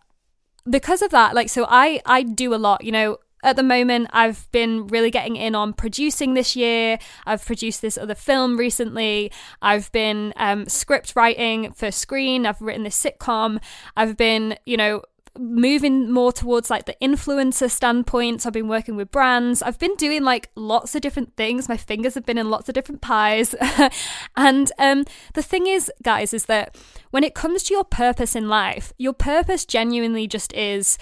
because 0.69 1.01
of 1.01 1.11
that, 1.11 1.35
like, 1.35 1.49
so 1.49 1.65
I, 1.69 2.01
I 2.05 2.23
do 2.23 2.53
a 2.53 2.57
lot, 2.57 2.83
you 2.83 2.91
know, 2.91 3.17
at 3.43 3.55
the 3.55 3.63
moment, 3.63 4.09
I've 4.11 4.51
been 4.51 4.87
really 4.87 5.11
getting 5.11 5.35
in 5.35 5.55
on 5.55 5.73
producing 5.73 6.33
this 6.33 6.55
year. 6.55 6.99
I've 7.25 7.45
produced 7.45 7.81
this 7.81 7.97
other 7.97 8.15
film 8.15 8.57
recently. 8.57 9.31
I've 9.61 9.91
been 9.91 10.33
um, 10.37 10.67
script 10.67 11.13
writing 11.15 11.71
for 11.73 11.91
screen. 11.91 12.45
I've 12.45 12.61
written 12.61 12.83
this 12.83 13.01
sitcom. 13.01 13.59
I've 13.95 14.17
been, 14.17 14.57
you 14.65 14.77
know, 14.77 15.01
moving 15.39 16.11
more 16.11 16.33
towards 16.33 16.69
like 16.69 16.85
the 16.85 16.95
influencer 17.01 17.69
standpoint. 17.69 18.45
I've 18.45 18.53
been 18.53 18.67
working 18.67 18.95
with 18.95 19.11
brands. 19.11 19.61
I've 19.61 19.79
been 19.79 19.95
doing 19.95 20.23
like 20.23 20.49
lots 20.55 20.93
of 20.93 21.01
different 21.01 21.35
things. 21.37 21.69
My 21.69 21.77
fingers 21.77 22.15
have 22.15 22.25
been 22.25 22.37
in 22.37 22.49
lots 22.49 22.67
of 22.67 22.75
different 22.75 23.01
pies. 23.01 23.55
and 24.35 24.71
um, 24.77 25.05
the 25.33 25.41
thing 25.41 25.67
is, 25.67 25.91
guys, 26.03 26.33
is 26.33 26.45
that 26.45 26.75
when 27.11 27.23
it 27.23 27.33
comes 27.33 27.63
to 27.63 27.73
your 27.73 27.85
purpose 27.85 28.35
in 28.35 28.49
life, 28.49 28.93
your 28.97 29.13
purpose 29.13 29.65
genuinely 29.65 30.27
just 30.27 30.53
is 30.53 30.97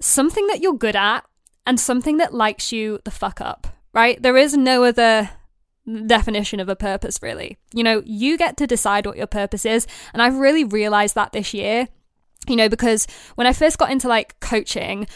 something 0.00 0.46
that 0.48 0.60
you're 0.60 0.74
good 0.74 0.96
at 0.96 1.24
and 1.66 1.78
something 1.78 2.16
that 2.18 2.34
likes 2.34 2.72
you 2.72 3.00
the 3.04 3.10
fuck 3.10 3.40
up, 3.40 3.66
right? 3.92 4.22
There 4.22 4.36
is 4.36 4.56
no 4.56 4.84
other 4.84 5.30
definition 6.06 6.60
of 6.60 6.68
a 6.68 6.76
purpose, 6.76 7.18
really. 7.22 7.58
You 7.72 7.82
know, 7.82 8.02
you 8.04 8.38
get 8.38 8.56
to 8.58 8.66
decide 8.66 9.06
what 9.06 9.16
your 9.16 9.26
purpose 9.26 9.64
is. 9.64 9.86
And 10.12 10.22
I've 10.22 10.36
really 10.36 10.64
realized 10.64 11.14
that 11.14 11.32
this 11.32 11.52
year, 11.54 11.88
you 12.48 12.56
know, 12.56 12.68
because 12.68 13.06
when 13.34 13.46
I 13.46 13.52
first 13.52 13.78
got 13.78 13.90
into 13.90 14.08
like 14.08 14.38
coaching, 14.40 15.06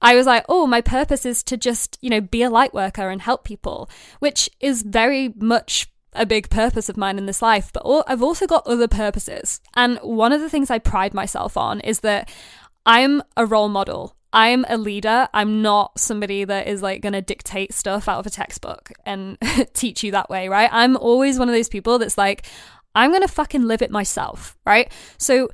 I 0.00 0.14
was 0.14 0.26
like, 0.26 0.44
oh, 0.48 0.66
my 0.66 0.80
purpose 0.80 1.24
is 1.24 1.42
to 1.44 1.56
just, 1.56 1.98
you 2.00 2.10
know, 2.10 2.20
be 2.20 2.42
a 2.42 2.50
light 2.50 2.74
worker 2.74 3.08
and 3.08 3.22
help 3.22 3.44
people, 3.44 3.88
which 4.18 4.50
is 4.60 4.82
very 4.82 5.32
much 5.36 5.90
a 6.12 6.26
big 6.26 6.50
purpose 6.50 6.88
of 6.88 6.96
mine 6.96 7.18
in 7.18 7.26
this 7.26 7.42
life. 7.42 7.70
But 7.72 7.84
I've 8.06 8.22
also 8.22 8.46
got 8.46 8.66
other 8.66 8.88
purposes. 8.88 9.60
And 9.74 9.98
one 9.98 10.32
of 10.32 10.40
the 10.40 10.50
things 10.50 10.70
I 10.70 10.78
pride 10.78 11.14
myself 11.14 11.56
on 11.56 11.80
is 11.80 12.00
that 12.00 12.30
I'm 12.84 13.22
a 13.36 13.46
role 13.46 13.68
model 13.68 14.16
I'm 14.36 14.66
a 14.68 14.76
leader. 14.76 15.28
I'm 15.32 15.62
not 15.62 15.98
somebody 15.98 16.44
that 16.44 16.68
is 16.68 16.82
like 16.82 17.00
going 17.00 17.14
to 17.14 17.22
dictate 17.22 17.72
stuff 17.72 18.06
out 18.06 18.18
of 18.18 18.26
a 18.26 18.30
textbook 18.30 18.92
and 19.06 19.38
teach 19.72 20.04
you 20.04 20.10
that 20.10 20.28
way, 20.28 20.50
right? 20.50 20.68
I'm 20.70 20.94
always 20.94 21.38
one 21.38 21.48
of 21.48 21.54
those 21.54 21.70
people 21.70 21.98
that's 21.98 22.18
like, 22.18 22.44
I'm 22.94 23.12
going 23.12 23.22
to 23.22 23.28
fucking 23.28 23.62
live 23.62 23.80
it 23.80 23.90
myself, 23.90 24.54
right? 24.66 24.92
So 25.16 25.48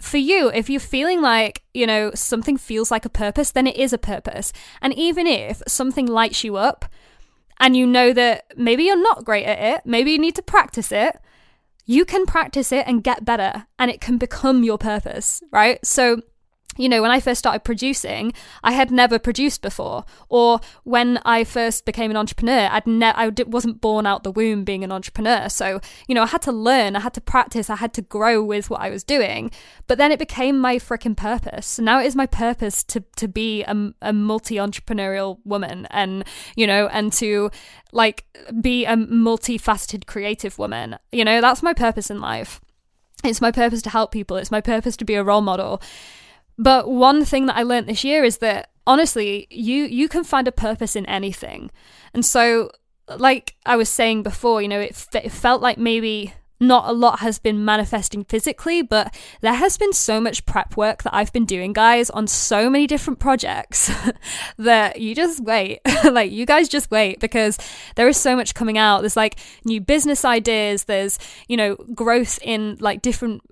for 0.00 0.16
you, 0.16 0.48
if 0.48 0.68
you're 0.68 0.80
feeling 0.80 1.22
like, 1.22 1.62
you 1.72 1.86
know, 1.86 2.10
something 2.12 2.56
feels 2.56 2.90
like 2.90 3.04
a 3.04 3.08
purpose, 3.08 3.52
then 3.52 3.68
it 3.68 3.76
is 3.76 3.92
a 3.92 3.98
purpose. 3.98 4.52
And 4.82 4.92
even 4.94 5.28
if 5.28 5.62
something 5.68 6.06
lights 6.06 6.42
you 6.42 6.56
up 6.56 6.86
and 7.60 7.76
you 7.76 7.86
know 7.86 8.12
that 8.12 8.46
maybe 8.56 8.82
you're 8.82 9.00
not 9.00 9.24
great 9.24 9.44
at 9.44 9.76
it, 9.76 9.86
maybe 9.86 10.10
you 10.10 10.18
need 10.18 10.34
to 10.34 10.42
practice 10.42 10.90
it, 10.90 11.16
you 11.86 12.04
can 12.04 12.26
practice 12.26 12.72
it 12.72 12.84
and 12.88 13.04
get 13.04 13.24
better 13.24 13.66
and 13.78 13.92
it 13.92 14.00
can 14.00 14.18
become 14.18 14.64
your 14.64 14.76
purpose, 14.76 15.40
right? 15.52 15.78
So 15.86 16.22
you 16.78 16.88
know, 16.88 17.02
when 17.02 17.10
I 17.10 17.20
first 17.20 17.40
started 17.40 17.64
producing, 17.64 18.32
I 18.62 18.72
had 18.72 18.90
never 18.90 19.18
produced 19.18 19.60
before. 19.60 20.04
Or 20.28 20.60
when 20.84 21.18
I 21.24 21.44
first 21.44 21.84
became 21.84 22.10
an 22.10 22.16
entrepreneur, 22.16 22.68
I'd 22.70 22.86
ne- 22.86 23.44
wasn't 23.46 23.80
born 23.80 24.06
out 24.06 24.22
the 24.22 24.30
womb 24.30 24.64
being 24.64 24.84
an 24.84 24.92
entrepreneur. 24.92 25.48
So, 25.48 25.80
you 26.06 26.14
know, 26.14 26.22
I 26.22 26.26
had 26.26 26.42
to 26.42 26.52
learn, 26.52 26.96
I 26.96 27.00
had 27.00 27.14
to 27.14 27.20
practice, 27.20 27.68
I 27.68 27.76
had 27.76 27.92
to 27.94 28.02
grow 28.02 28.42
with 28.42 28.70
what 28.70 28.80
I 28.80 28.90
was 28.90 29.04
doing. 29.04 29.50
But 29.88 29.98
then 29.98 30.12
it 30.12 30.18
became 30.18 30.58
my 30.58 30.76
freaking 30.76 31.16
purpose. 31.16 31.78
Now 31.78 32.00
it 32.00 32.06
is 32.06 32.16
my 32.16 32.26
purpose 32.26 32.84
to, 32.84 33.04
to 33.16 33.28
be 33.28 33.64
a, 33.64 33.92
a 34.00 34.12
multi 34.12 34.56
entrepreneurial 34.56 35.38
woman 35.44 35.86
and, 35.90 36.24
you 36.56 36.66
know, 36.66 36.86
and 36.88 37.12
to 37.14 37.50
like 37.92 38.24
be 38.60 38.84
a 38.84 38.94
multifaceted 38.94 40.06
creative 40.06 40.58
woman. 40.58 40.96
You 41.10 41.24
know, 41.24 41.40
that's 41.40 41.62
my 41.62 41.74
purpose 41.74 42.10
in 42.10 42.20
life. 42.20 42.60
It's 43.24 43.40
my 43.40 43.50
purpose 43.50 43.82
to 43.82 43.90
help 43.90 44.12
people. 44.12 44.36
It's 44.36 44.50
my 44.50 44.60
purpose 44.60 44.96
to 44.98 45.04
be 45.04 45.14
a 45.14 45.24
role 45.24 45.40
model. 45.40 45.82
But 46.58 46.90
one 46.90 47.24
thing 47.24 47.46
that 47.46 47.56
I 47.56 47.62
learned 47.62 47.86
this 47.86 48.04
year 48.04 48.24
is 48.24 48.38
that 48.38 48.70
honestly, 48.86 49.46
you 49.50 49.84
you 49.84 50.08
can 50.08 50.24
find 50.24 50.48
a 50.48 50.52
purpose 50.52 50.96
in 50.96 51.06
anything. 51.06 51.70
And 52.12 52.24
so 52.26 52.70
like 53.16 53.56
I 53.64 53.76
was 53.76 53.88
saying 53.88 54.22
before, 54.22 54.60
you 54.60 54.68
know, 54.68 54.80
it, 54.80 54.90
f- 54.90 55.24
it 55.24 55.32
felt 55.32 55.62
like 55.62 55.78
maybe 55.78 56.34
not 56.60 56.88
a 56.88 56.92
lot 56.92 57.20
has 57.20 57.38
been 57.38 57.64
manifesting 57.64 58.24
physically, 58.24 58.82
but 58.82 59.14
there 59.40 59.54
has 59.54 59.78
been 59.78 59.92
so 59.92 60.20
much 60.20 60.44
prep 60.44 60.76
work 60.76 61.04
that 61.04 61.14
I've 61.14 61.32
been 61.32 61.44
doing, 61.44 61.72
guys, 61.72 62.10
on 62.10 62.26
so 62.26 62.68
many 62.68 62.86
different 62.86 63.20
projects 63.20 63.90
that 64.58 65.00
you 65.00 65.14
just 65.14 65.40
wait. 65.40 65.80
like, 66.04 66.32
you 66.32 66.46
guys 66.46 66.68
just 66.68 66.90
wait 66.90 67.20
because 67.20 67.58
there 67.94 68.08
is 68.08 68.16
so 68.16 68.34
much 68.34 68.54
coming 68.54 68.76
out. 68.76 69.00
There's 69.00 69.16
like 69.16 69.38
new 69.64 69.80
business 69.80 70.24
ideas, 70.24 70.84
there's, 70.84 71.18
you 71.46 71.56
know, 71.56 71.76
growth 71.94 72.38
in 72.42 72.76
like 72.80 73.02
different 73.02 73.42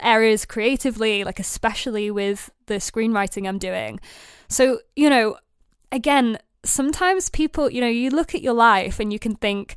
areas 0.00 0.44
creatively, 0.44 1.24
like 1.24 1.40
especially 1.40 2.10
with 2.10 2.50
the 2.66 2.74
screenwriting 2.74 3.48
I'm 3.48 3.58
doing. 3.58 4.00
So, 4.48 4.80
you 4.96 5.10
know, 5.10 5.36
again, 5.92 6.38
sometimes 6.64 7.28
people, 7.28 7.70
you 7.70 7.80
know, 7.80 7.88
you 7.88 8.10
look 8.10 8.34
at 8.34 8.42
your 8.42 8.54
life 8.54 9.00
and 9.00 9.12
you 9.12 9.18
can 9.18 9.34
think, 9.34 9.76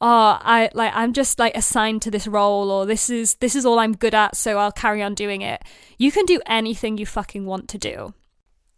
oh, 0.00 0.38
I 0.40 0.70
like 0.74 0.92
I'm 0.94 1.12
just 1.12 1.38
like 1.38 1.56
assigned 1.56 2.02
to 2.02 2.10
this 2.10 2.26
role 2.26 2.70
or 2.70 2.86
this 2.86 3.10
is 3.10 3.34
this 3.36 3.54
is 3.54 3.66
all 3.66 3.78
I'm 3.78 3.94
good 3.94 4.14
at, 4.14 4.36
so 4.36 4.58
I'll 4.58 4.72
carry 4.72 5.02
on 5.02 5.14
doing 5.14 5.42
it. 5.42 5.62
You 5.98 6.10
can 6.10 6.24
do 6.24 6.40
anything 6.46 6.98
you 6.98 7.06
fucking 7.06 7.46
want 7.46 7.68
to 7.68 7.78
do. 7.78 8.14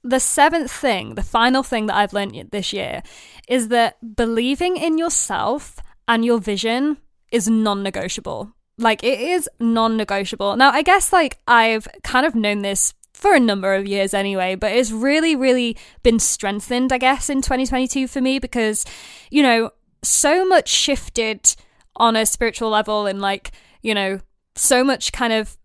The 0.05 0.19
seventh 0.19 0.73
thing, 0.73 1.15
the 1.15 1.23
final 1.23 1.63
thing 1.63 1.87
that 1.87 1.97
I've 1.97 2.13
learned 2.13 2.49
this 2.51 2.73
year 2.73 3.03
is 3.49 3.69
that 3.69 4.17
believing 4.17 4.77
in 4.77 4.99
yourself 4.99 5.77
and 6.09 6.25
your 6.25 6.39
vision 6.39 6.97
is 7.31 7.49
non-negotiable. 7.49 8.53
Like 8.79 9.05
it 9.05 9.21
is 9.21 9.49
non 9.61 9.97
negotiable. 9.97 10.57
Now, 10.57 10.71
I 10.71 10.83
guess 10.83 11.13
like 11.13 11.39
I've 11.47 11.87
kind 12.03 12.27
of 12.27 12.35
known 12.35 12.63
this 12.63 12.95
for 13.13 13.35
a 13.35 13.41
number 13.41 13.75
of 13.75 13.87
years 13.87 14.15
anyway, 14.15 14.57
but 14.57 14.73
it's 14.73 14.91
really, 14.91 15.37
really 15.37 15.77
been 16.03 16.19
strengthened, 16.19 16.93
I 16.93 16.99
guess, 16.99 17.31
in 17.31 17.41
2022 17.41 18.09
for 18.09 18.21
me 18.21 18.39
because, 18.41 18.85
you 19.31 19.43
know, 19.43 19.71
so 20.03 20.45
much 20.45 20.69
shifted 20.69 21.55
on 21.97 22.17
a 22.17 22.27
spiritual 22.27 22.71
level 22.71 23.07
and 23.07 23.21
like, 23.21 23.53
you 23.81 23.95
know, 23.95 24.19
so 24.57 24.83
much 24.83 25.13
kind 25.13 25.33
of 25.33 25.57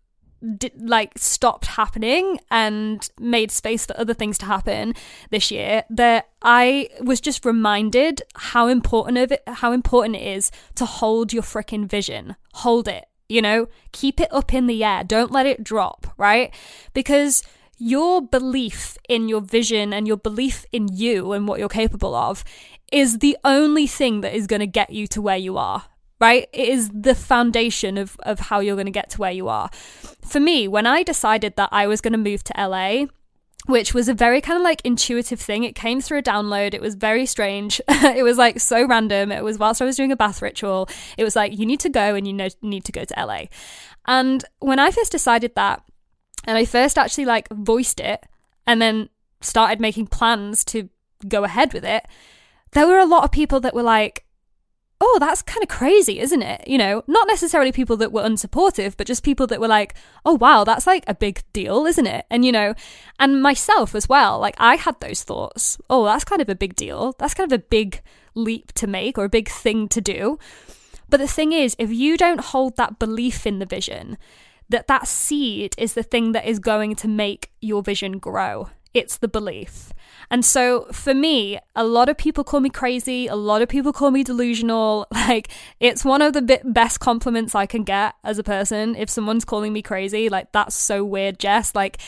like 0.76 1.12
stopped 1.16 1.66
happening 1.66 2.38
and 2.50 3.10
made 3.18 3.50
space 3.50 3.86
for 3.86 3.98
other 3.98 4.14
things 4.14 4.38
to 4.38 4.46
happen 4.46 4.94
this 5.30 5.50
year 5.50 5.84
that 5.90 6.28
I 6.42 6.88
was 7.00 7.20
just 7.20 7.44
reminded 7.44 8.22
how 8.36 8.68
important 8.68 9.18
of 9.18 9.32
it 9.32 9.42
how 9.46 9.72
important 9.72 10.16
it 10.16 10.22
is 10.22 10.50
to 10.76 10.84
hold 10.84 11.32
your 11.32 11.42
freaking 11.42 11.88
vision. 11.88 12.36
Hold 12.54 12.88
it, 12.88 13.06
you 13.28 13.42
know? 13.42 13.68
Keep 13.92 14.20
it 14.20 14.32
up 14.32 14.54
in 14.54 14.66
the 14.66 14.84
air. 14.84 15.02
Don't 15.02 15.32
let 15.32 15.46
it 15.46 15.64
drop, 15.64 16.06
right? 16.16 16.54
Because 16.94 17.42
your 17.78 18.20
belief 18.20 18.96
in 19.08 19.28
your 19.28 19.40
vision 19.40 19.92
and 19.92 20.06
your 20.06 20.16
belief 20.16 20.66
in 20.72 20.88
you 20.88 21.32
and 21.32 21.46
what 21.46 21.58
you're 21.58 21.68
capable 21.68 22.14
of 22.14 22.44
is 22.90 23.18
the 23.18 23.36
only 23.44 23.86
thing 23.86 24.20
that 24.20 24.34
is 24.34 24.46
going 24.46 24.60
to 24.60 24.66
get 24.66 24.90
you 24.90 25.06
to 25.06 25.20
where 25.22 25.36
you 25.36 25.56
are 25.56 25.84
right? 26.20 26.48
It 26.52 26.68
is 26.68 26.90
the 26.92 27.14
foundation 27.14 27.96
of, 27.98 28.16
of 28.24 28.40
how 28.40 28.60
you're 28.60 28.76
going 28.76 28.86
to 28.86 28.92
get 28.92 29.10
to 29.10 29.18
where 29.18 29.32
you 29.32 29.48
are. 29.48 29.70
For 30.24 30.40
me, 30.40 30.68
when 30.68 30.86
I 30.86 31.02
decided 31.02 31.56
that 31.56 31.68
I 31.72 31.86
was 31.86 32.00
going 32.00 32.12
to 32.12 32.18
move 32.18 32.42
to 32.44 32.54
LA, 32.58 33.06
which 33.66 33.92
was 33.92 34.08
a 34.08 34.14
very 34.14 34.40
kind 34.40 34.56
of 34.56 34.62
like 34.62 34.80
intuitive 34.82 35.38
thing. 35.38 35.62
It 35.62 35.74
came 35.74 36.00
through 36.00 36.18
a 36.18 36.22
download. 36.22 36.72
It 36.72 36.80
was 36.80 36.94
very 36.94 37.26
strange. 37.26 37.82
it 37.88 38.22
was 38.22 38.38
like 38.38 38.60
so 38.60 38.86
random. 38.86 39.30
It 39.30 39.44
was 39.44 39.58
whilst 39.58 39.82
I 39.82 39.84
was 39.84 39.96
doing 39.96 40.10
a 40.10 40.16
bath 40.16 40.40
ritual. 40.40 40.88
It 41.18 41.24
was 41.24 41.36
like, 41.36 41.58
you 41.58 41.66
need 41.66 41.80
to 41.80 41.90
go 41.90 42.14
and 42.14 42.26
you 42.26 42.32
know, 42.32 42.48
need 42.62 42.84
to 42.84 42.92
go 42.92 43.04
to 43.04 43.14
LA. 43.26 43.44
And 44.06 44.42
when 44.60 44.78
I 44.78 44.90
first 44.90 45.12
decided 45.12 45.54
that, 45.56 45.82
and 46.44 46.56
I 46.56 46.64
first 46.64 46.96
actually 46.96 47.26
like 47.26 47.46
voiced 47.50 48.00
it 48.00 48.24
and 48.66 48.80
then 48.80 49.10
started 49.42 49.80
making 49.80 50.06
plans 50.06 50.64
to 50.66 50.88
go 51.26 51.44
ahead 51.44 51.74
with 51.74 51.84
it, 51.84 52.06
there 52.72 52.86
were 52.86 52.98
a 52.98 53.04
lot 53.04 53.24
of 53.24 53.32
people 53.32 53.60
that 53.60 53.74
were 53.74 53.82
like, 53.82 54.24
oh, 55.00 55.18
that's 55.20 55.42
kind 55.42 55.62
of 55.62 55.68
crazy, 55.68 56.18
isn't 56.18 56.42
it? 56.42 56.66
You 56.66 56.76
know, 56.76 57.04
not 57.06 57.28
necessarily 57.28 57.70
people 57.70 57.96
that 57.98 58.12
were 58.12 58.22
unsupportive, 58.22 58.96
but 58.96 59.06
just 59.06 59.22
people 59.22 59.46
that 59.46 59.60
were 59.60 59.68
like, 59.68 59.94
oh, 60.24 60.34
wow, 60.34 60.64
that's 60.64 60.86
like 60.86 61.04
a 61.06 61.14
big 61.14 61.42
deal, 61.52 61.86
isn't 61.86 62.06
it? 62.06 62.26
And, 62.30 62.44
you 62.44 62.50
know, 62.50 62.74
and 63.18 63.40
myself 63.42 63.94
as 63.94 64.08
well, 64.08 64.38
like 64.40 64.56
I 64.58 64.76
had 64.76 64.98
those 65.00 65.22
thoughts. 65.22 65.78
Oh, 65.88 66.04
that's 66.04 66.24
kind 66.24 66.42
of 66.42 66.48
a 66.48 66.56
big 66.56 66.74
deal. 66.74 67.14
That's 67.18 67.34
kind 67.34 67.50
of 67.50 67.56
a 67.56 67.62
big 67.62 68.02
leap 68.34 68.72
to 68.74 68.86
make 68.86 69.18
or 69.18 69.24
a 69.24 69.30
big 69.30 69.48
thing 69.48 69.88
to 69.88 70.00
do. 70.00 70.38
But 71.08 71.20
the 71.20 71.28
thing 71.28 71.52
is, 71.52 71.76
if 71.78 71.92
you 71.92 72.16
don't 72.16 72.40
hold 72.40 72.76
that 72.76 72.98
belief 72.98 73.46
in 73.46 73.60
the 73.60 73.66
vision, 73.66 74.18
that 74.68 74.88
that 74.88 75.08
seed 75.08 75.74
is 75.78 75.94
the 75.94 76.02
thing 76.02 76.32
that 76.32 76.44
is 76.44 76.58
going 76.58 76.94
to 76.96 77.08
make 77.08 77.50
your 77.60 77.82
vision 77.82 78.18
grow. 78.18 78.68
It's 78.98 79.16
the 79.16 79.28
belief. 79.28 79.92
And 80.28 80.44
so 80.44 80.88
for 80.90 81.14
me, 81.14 81.60
a 81.76 81.84
lot 81.84 82.08
of 82.08 82.18
people 82.18 82.42
call 82.42 82.58
me 82.58 82.68
crazy. 82.68 83.28
A 83.28 83.36
lot 83.36 83.62
of 83.62 83.68
people 83.68 83.92
call 83.92 84.10
me 84.10 84.24
delusional. 84.24 85.06
Like 85.28 85.48
it's 85.78 86.06
one 86.06 86.22
of 86.22 86.32
the 86.32 86.60
best 86.64 87.00
compliments 87.00 87.54
I 87.54 87.66
can 87.66 87.84
get 87.84 88.14
as 88.24 88.38
a 88.38 88.42
person. 88.42 88.96
If 88.96 89.10
someone's 89.10 89.44
calling 89.44 89.74
me 89.74 89.82
crazy, 89.82 90.30
like 90.30 90.50
that's 90.52 90.74
so 90.74 91.04
weird, 91.04 91.38
Jess. 91.38 91.74
Like 91.74 91.98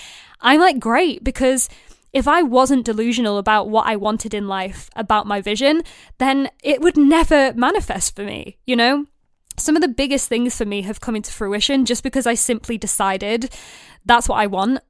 I'm 0.40 0.59
like 0.59 0.81
great 0.81 1.22
because 1.22 1.68
if 2.12 2.26
I 2.26 2.42
wasn't 2.42 2.87
delusional 2.87 3.37
about 3.38 3.68
what 3.68 3.87
I 3.87 3.96
wanted 3.96 4.33
in 4.33 4.48
life, 4.48 4.88
about 4.96 5.26
my 5.26 5.40
vision, 5.40 5.83
then 6.18 6.48
it 6.64 6.81
would 6.81 6.96
never 6.96 7.53
manifest 7.53 8.16
for 8.16 8.24
me, 8.24 8.57
you 8.66 8.74
know? 8.74 9.07
Some 9.59 9.76
of 9.76 9.83
the 9.83 9.88
biggest 9.88 10.29
things 10.29 10.57
for 10.57 10.64
me 10.64 10.83
have 10.83 11.00
come 11.00 11.14
into 11.14 11.31
fruition 11.31 11.85
just 11.85 12.03
because 12.03 12.26
I 12.26 12.35
simply 12.35 12.79
decided 12.79 13.55
that's 14.07 14.29
what 14.29 14.40
I 14.40 14.46
want 14.46 14.81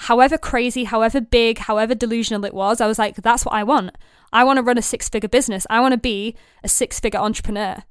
however 0.00 0.38
crazy, 0.38 0.84
however 0.84 1.20
big, 1.20 1.58
however 1.58 1.94
delusional 1.94 2.46
it 2.46 2.54
was, 2.54 2.80
I 2.80 2.86
was 2.86 2.98
like, 2.98 3.16
that's 3.16 3.44
what 3.44 3.54
I 3.54 3.62
want. 3.62 3.96
I 4.32 4.44
want 4.44 4.56
to 4.56 4.62
run 4.62 4.78
a 4.78 4.82
six 4.82 5.10
figure 5.10 5.28
business. 5.28 5.66
I 5.68 5.80
want 5.80 5.92
to 5.92 5.98
be 5.98 6.34
a 6.64 6.68
six 6.68 6.98
figure 6.98 7.20
entrepreneur. 7.20 7.82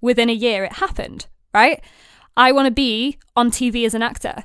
Within 0.00 0.30
a 0.30 0.34
year, 0.34 0.62
it 0.62 0.74
happened, 0.74 1.26
right? 1.52 1.82
I 2.36 2.52
want 2.52 2.66
to 2.66 2.70
be 2.70 3.18
on 3.34 3.50
TV 3.50 3.84
as 3.84 3.94
an 3.94 4.02
actor. 4.02 4.44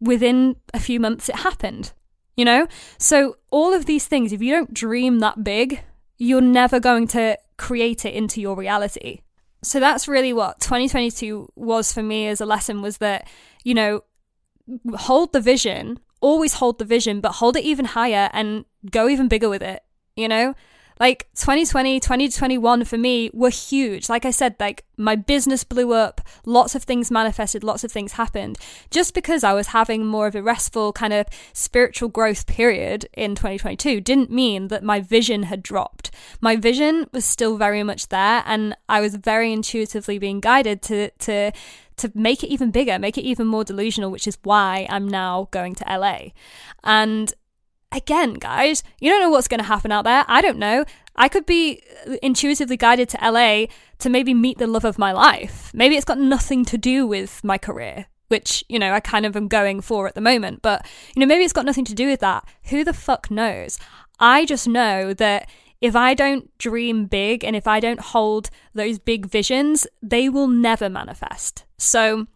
Within 0.00 0.56
a 0.74 0.80
few 0.80 0.98
months, 0.98 1.28
it 1.28 1.36
happened. 1.36 1.92
you 2.36 2.44
know? 2.44 2.66
So, 2.98 3.36
all 3.50 3.72
of 3.72 3.86
these 3.86 4.06
things, 4.06 4.32
if 4.32 4.42
you 4.42 4.52
don't 4.52 4.74
dream 4.74 5.20
that 5.20 5.44
big, 5.44 5.82
you're 6.18 6.40
never 6.40 6.80
going 6.80 7.06
to 7.08 7.38
create 7.56 8.04
it 8.04 8.14
into 8.14 8.40
your 8.40 8.56
reality. 8.56 9.20
So, 9.62 9.78
that's 9.78 10.08
really 10.08 10.32
what 10.32 10.58
2022 10.60 11.48
was 11.54 11.92
for 11.92 12.02
me 12.02 12.26
as 12.26 12.40
a 12.40 12.46
lesson 12.46 12.82
was 12.82 12.98
that, 12.98 13.28
you 13.62 13.74
know, 13.74 14.02
hold 14.96 15.32
the 15.32 15.40
vision, 15.40 16.00
always 16.20 16.54
hold 16.54 16.78
the 16.78 16.84
vision, 16.84 17.20
but 17.20 17.32
hold 17.32 17.56
it 17.56 17.64
even 17.64 17.84
higher 17.84 18.30
and 18.32 18.64
go 18.90 19.08
even 19.08 19.28
bigger 19.28 19.48
with 19.48 19.62
it, 19.62 19.82
you 20.16 20.28
know? 20.28 20.54
Like 20.98 21.28
2020, 21.34 22.00
2021 22.00 22.84
for 22.84 22.96
me 22.96 23.30
were 23.34 23.50
huge. 23.50 24.08
Like 24.08 24.24
I 24.24 24.30
said, 24.30 24.56
like 24.58 24.84
my 24.96 25.14
business 25.14 25.62
blew 25.62 25.92
up, 25.92 26.22
lots 26.46 26.74
of 26.74 26.84
things 26.84 27.10
manifested, 27.10 27.62
lots 27.62 27.84
of 27.84 27.92
things 27.92 28.12
happened. 28.12 28.58
Just 28.90 29.12
because 29.12 29.44
I 29.44 29.52
was 29.52 29.68
having 29.68 30.06
more 30.06 30.26
of 30.26 30.34
a 30.34 30.42
restful 30.42 30.92
kind 30.92 31.12
of 31.12 31.26
spiritual 31.52 32.08
growth 32.08 32.46
period 32.46 33.08
in 33.12 33.34
2022 33.34 34.00
didn't 34.00 34.30
mean 34.30 34.68
that 34.68 34.82
my 34.82 35.00
vision 35.00 35.44
had 35.44 35.62
dropped. 35.62 36.10
My 36.40 36.56
vision 36.56 37.08
was 37.12 37.26
still 37.26 37.58
very 37.58 37.82
much 37.82 38.08
there 38.08 38.42
and 38.46 38.74
I 38.88 39.00
was 39.00 39.16
very 39.16 39.52
intuitively 39.52 40.18
being 40.18 40.40
guided 40.40 40.80
to 40.82 41.10
to 41.10 41.52
to 41.96 42.12
make 42.14 42.44
it 42.44 42.48
even 42.48 42.70
bigger, 42.70 42.98
make 42.98 43.16
it 43.16 43.22
even 43.22 43.46
more 43.46 43.64
delusional, 43.64 44.10
which 44.10 44.28
is 44.28 44.38
why 44.42 44.86
I'm 44.90 45.08
now 45.08 45.48
going 45.50 45.74
to 45.76 45.84
LA. 45.84 46.32
And 46.84 47.32
again, 47.92 48.34
guys, 48.34 48.82
you 49.00 49.10
don't 49.10 49.20
know 49.20 49.30
what's 49.30 49.48
going 49.48 49.60
to 49.60 49.66
happen 49.66 49.92
out 49.92 50.04
there. 50.04 50.24
I 50.28 50.40
don't 50.40 50.58
know. 50.58 50.84
I 51.16 51.28
could 51.28 51.46
be 51.46 51.82
uh, 52.06 52.16
intuitively 52.22 52.76
guided 52.76 53.08
to 53.10 53.30
LA 53.30 53.66
to 53.98 54.10
maybe 54.10 54.34
meet 54.34 54.58
the 54.58 54.66
love 54.66 54.84
of 54.84 54.98
my 54.98 55.12
life. 55.12 55.70
Maybe 55.74 55.96
it's 55.96 56.04
got 56.04 56.18
nothing 56.18 56.64
to 56.66 56.78
do 56.78 57.06
with 57.06 57.42
my 57.42 57.58
career, 57.58 58.06
which, 58.28 58.64
you 58.68 58.78
know, 58.78 58.92
I 58.92 59.00
kind 59.00 59.24
of 59.24 59.36
am 59.36 59.48
going 59.48 59.80
for 59.80 60.06
at 60.06 60.14
the 60.14 60.20
moment. 60.20 60.62
But, 60.62 60.86
you 61.14 61.20
know, 61.20 61.26
maybe 61.26 61.44
it's 61.44 61.52
got 61.52 61.64
nothing 61.64 61.86
to 61.86 61.94
do 61.94 62.06
with 62.06 62.20
that. 62.20 62.46
Who 62.64 62.84
the 62.84 62.92
fuck 62.92 63.30
knows? 63.30 63.78
I 64.20 64.44
just 64.44 64.68
know 64.68 65.14
that 65.14 65.48
if 65.80 65.94
I 65.94 66.14
don't 66.14 66.56
dream 66.58 67.06
big 67.06 67.44
and 67.44 67.54
if 67.54 67.66
I 67.66 67.80
don't 67.80 68.00
hold 68.00 68.50
those 68.74 68.98
big 68.98 69.26
visions, 69.26 69.86
they 70.02 70.28
will 70.28 70.48
never 70.48 70.88
manifest. 70.88 71.64
So 71.78 72.26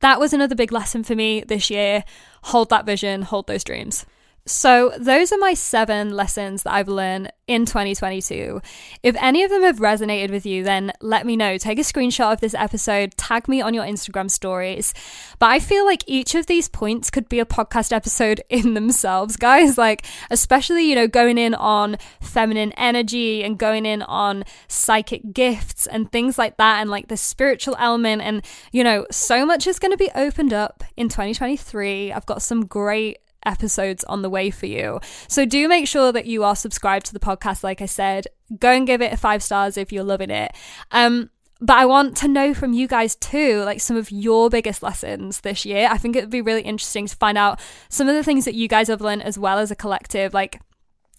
that 0.00 0.18
was 0.18 0.32
another 0.32 0.54
big 0.54 0.72
lesson 0.72 1.04
for 1.04 1.14
me 1.14 1.44
this 1.46 1.70
year. 1.70 2.04
Hold 2.44 2.70
that 2.70 2.86
vision, 2.86 3.22
hold 3.22 3.46
those 3.46 3.64
dreams. 3.64 4.06
So, 4.44 4.92
those 4.98 5.30
are 5.30 5.38
my 5.38 5.54
seven 5.54 6.16
lessons 6.16 6.64
that 6.64 6.72
I've 6.72 6.88
learned 6.88 7.32
in 7.46 7.64
2022. 7.64 8.60
If 9.04 9.14
any 9.20 9.44
of 9.44 9.50
them 9.50 9.62
have 9.62 9.78
resonated 9.78 10.30
with 10.30 10.44
you, 10.44 10.64
then 10.64 10.92
let 11.00 11.24
me 11.24 11.36
know. 11.36 11.58
Take 11.58 11.78
a 11.78 11.82
screenshot 11.82 12.32
of 12.32 12.40
this 12.40 12.54
episode, 12.54 13.16
tag 13.16 13.46
me 13.46 13.60
on 13.60 13.72
your 13.72 13.84
Instagram 13.84 14.28
stories. 14.28 14.94
But 15.38 15.50
I 15.50 15.60
feel 15.60 15.84
like 15.84 16.02
each 16.08 16.34
of 16.34 16.46
these 16.46 16.68
points 16.68 17.08
could 17.08 17.28
be 17.28 17.38
a 17.38 17.44
podcast 17.46 17.92
episode 17.92 18.42
in 18.48 18.74
themselves, 18.74 19.36
guys. 19.36 19.78
Like, 19.78 20.04
especially, 20.28 20.88
you 20.88 20.96
know, 20.96 21.06
going 21.06 21.38
in 21.38 21.54
on 21.54 21.96
feminine 22.20 22.72
energy 22.72 23.44
and 23.44 23.56
going 23.56 23.86
in 23.86 24.02
on 24.02 24.44
psychic 24.66 25.32
gifts 25.32 25.86
and 25.86 26.10
things 26.10 26.36
like 26.36 26.56
that, 26.56 26.80
and 26.80 26.90
like 26.90 27.06
the 27.06 27.16
spiritual 27.16 27.76
element. 27.78 28.22
And, 28.22 28.44
you 28.72 28.82
know, 28.82 29.06
so 29.08 29.46
much 29.46 29.68
is 29.68 29.78
going 29.78 29.92
to 29.92 29.96
be 29.96 30.10
opened 30.16 30.52
up 30.52 30.82
in 30.96 31.08
2023. 31.08 32.12
I've 32.12 32.26
got 32.26 32.42
some 32.42 32.66
great 32.66 33.18
episodes 33.44 34.04
on 34.04 34.22
the 34.22 34.30
way 34.30 34.50
for 34.50 34.66
you. 34.66 35.00
So 35.28 35.44
do 35.44 35.68
make 35.68 35.86
sure 35.88 36.12
that 36.12 36.26
you 36.26 36.44
are 36.44 36.56
subscribed 36.56 37.06
to 37.06 37.12
the 37.12 37.20
podcast, 37.20 37.62
like 37.62 37.80
I 37.80 37.86
said. 37.86 38.26
Go 38.58 38.70
and 38.70 38.86
give 38.86 39.00
it 39.00 39.12
a 39.12 39.16
five 39.16 39.42
stars 39.42 39.76
if 39.76 39.92
you're 39.92 40.04
loving 40.04 40.30
it. 40.30 40.54
Um, 40.90 41.30
but 41.60 41.78
I 41.78 41.86
want 41.86 42.16
to 42.18 42.28
know 42.28 42.54
from 42.54 42.72
you 42.72 42.88
guys 42.88 43.14
too, 43.14 43.62
like 43.62 43.80
some 43.80 43.96
of 43.96 44.10
your 44.10 44.50
biggest 44.50 44.82
lessons 44.82 45.42
this 45.42 45.64
year. 45.64 45.88
I 45.88 45.96
think 45.96 46.16
it 46.16 46.20
would 46.22 46.30
be 46.30 46.42
really 46.42 46.62
interesting 46.62 47.06
to 47.06 47.16
find 47.16 47.38
out 47.38 47.60
some 47.88 48.08
of 48.08 48.16
the 48.16 48.24
things 48.24 48.44
that 48.46 48.54
you 48.54 48.66
guys 48.66 48.88
have 48.88 49.00
learned 49.00 49.22
as 49.22 49.38
well 49.38 49.58
as 49.58 49.70
a 49.70 49.76
collective. 49.76 50.34
Like, 50.34 50.60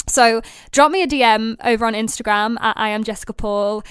so 0.05 0.41
drop 0.71 0.91
me 0.91 1.01
a 1.01 1.07
DM 1.07 1.55
over 1.63 1.85
on 1.85 1.93
Instagram 1.93 2.57
at 2.59 2.77
I 2.77 2.89
am 2.89 3.05
Jessica 3.05 3.31
Paul 3.31 3.83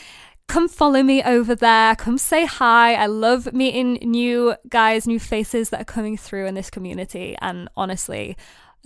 come 0.53 0.69
follow 0.69 1.03
me 1.03 1.23
over 1.23 1.55
there. 1.55 1.97
Come 1.97 2.19
say 2.19 2.45
hi. 2.45 2.93
I 2.95 3.07
love 3.07 3.55
meeting 3.55 3.95
new 4.03 4.55
guys, 4.69 5.07
new 5.07 5.19
faces 5.19 5.71
that 5.71 5.81
are 5.81 5.85
coming 5.85 6.19
through 6.19 6.45
in 6.45 6.55
this 6.55 6.69
community. 6.69 7.35
And 7.41 7.71
honestly, 7.75 8.37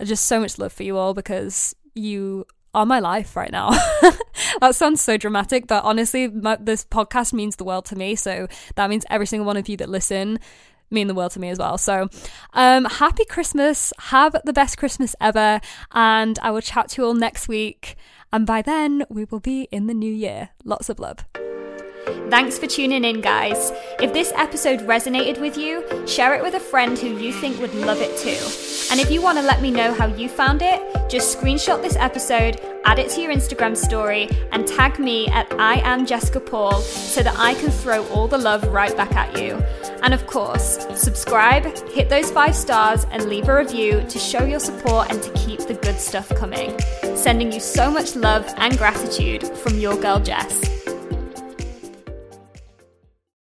just 0.01 0.27
so 0.27 0.39
much 0.39 0.57
love 0.57 0.71
for 0.71 0.83
you 0.83 0.97
all 0.97 1.13
because 1.13 1.75
you 1.93 2.45
are 2.73 2.85
my 2.85 2.99
life 2.99 3.35
right 3.35 3.51
now. 3.51 3.71
that 4.61 4.75
sounds 4.75 5.01
so 5.01 5.17
dramatic, 5.17 5.67
but 5.67 5.83
honestly, 5.83 6.29
my, 6.29 6.55
this 6.57 6.85
podcast 6.85 7.33
means 7.33 7.57
the 7.57 7.65
world 7.65 7.83
to 7.87 7.97
me. 7.97 8.15
So 8.15 8.47
that 8.75 8.89
means 8.89 9.03
every 9.09 9.27
single 9.27 9.45
one 9.45 9.57
of 9.57 9.67
you 9.67 9.75
that 9.75 9.89
listen 9.89 10.39
mean 10.89 11.07
the 11.07 11.13
world 11.13 11.33
to 11.33 11.39
me 11.41 11.49
as 11.49 11.59
well. 11.59 11.77
So, 11.77 12.07
um, 12.53 12.85
happy 12.85 13.25
Christmas. 13.25 13.91
Have 13.99 14.37
the 14.45 14.53
best 14.53 14.77
Christmas 14.77 15.17
ever. 15.19 15.59
And 15.91 16.39
I 16.41 16.49
will 16.51 16.61
chat 16.61 16.91
to 16.91 17.01
you 17.01 17.07
all 17.07 17.13
next 17.13 17.49
week. 17.49 17.97
And 18.31 18.47
by 18.47 18.61
then, 18.61 19.03
we 19.09 19.25
will 19.25 19.41
be 19.41 19.63
in 19.63 19.87
the 19.87 19.93
new 19.93 20.13
year. 20.13 20.51
Lots 20.63 20.87
of 20.87 20.97
love. 20.97 21.25
Thanks 22.29 22.57
for 22.57 22.67
tuning 22.67 23.03
in, 23.03 23.21
guys. 23.21 23.71
If 23.99 24.13
this 24.13 24.31
episode 24.35 24.79
resonated 24.81 25.39
with 25.41 25.57
you, 25.57 25.83
share 26.07 26.33
it 26.35 26.41
with 26.41 26.53
a 26.53 26.59
friend 26.59 26.97
who 26.97 27.17
you 27.17 27.33
think 27.33 27.59
would 27.59 27.73
love 27.73 27.99
it 27.99 28.17
too. 28.17 28.91
And 28.91 28.99
if 28.99 29.11
you 29.11 29.21
want 29.21 29.37
to 29.37 29.43
let 29.43 29.61
me 29.61 29.71
know 29.71 29.93
how 29.93 30.07
you 30.07 30.29
found 30.29 30.61
it, 30.61 30.81
just 31.09 31.37
screenshot 31.37 31.81
this 31.81 31.97
episode, 31.97 32.61
add 32.85 32.99
it 32.99 33.09
to 33.11 33.21
your 33.21 33.33
Instagram 33.33 33.75
story, 33.75 34.29
and 34.51 34.65
tag 34.65 34.99
me 34.99 35.27
at 35.27 35.51
I 35.59 35.75
am 35.79 36.05
Jessica 36.05 36.39
Paul 36.39 36.79
so 36.79 37.21
that 37.23 37.35
I 37.37 37.53
can 37.55 37.71
throw 37.71 38.07
all 38.07 38.27
the 38.27 38.37
love 38.37 38.65
right 38.67 38.95
back 38.95 39.13
at 39.13 39.37
you. 39.37 39.55
And 40.03 40.13
of 40.13 40.25
course, 40.27 40.87
subscribe, 40.95 41.65
hit 41.89 42.07
those 42.09 42.31
five 42.31 42.55
stars, 42.55 43.05
and 43.11 43.25
leave 43.25 43.49
a 43.49 43.57
review 43.57 44.05
to 44.07 44.19
show 44.19 44.45
your 44.45 44.59
support 44.59 45.11
and 45.11 45.21
to 45.21 45.31
keep 45.33 45.59
the 45.61 45.73
good 45.73 45.99
stuff 45.99 46.29
coming. 46.35 46.79
Sending 47.15 47.51
you 47.51 47.59
so 47.59 47.91
much 47.91 48.15
love 48.15 48.45
and 48.57 48.77
gratitude 48.77 49.43
from 49.57 49.77
your 49.77 49.97
girl 49.99 50.19
Jess. 50.19 50.96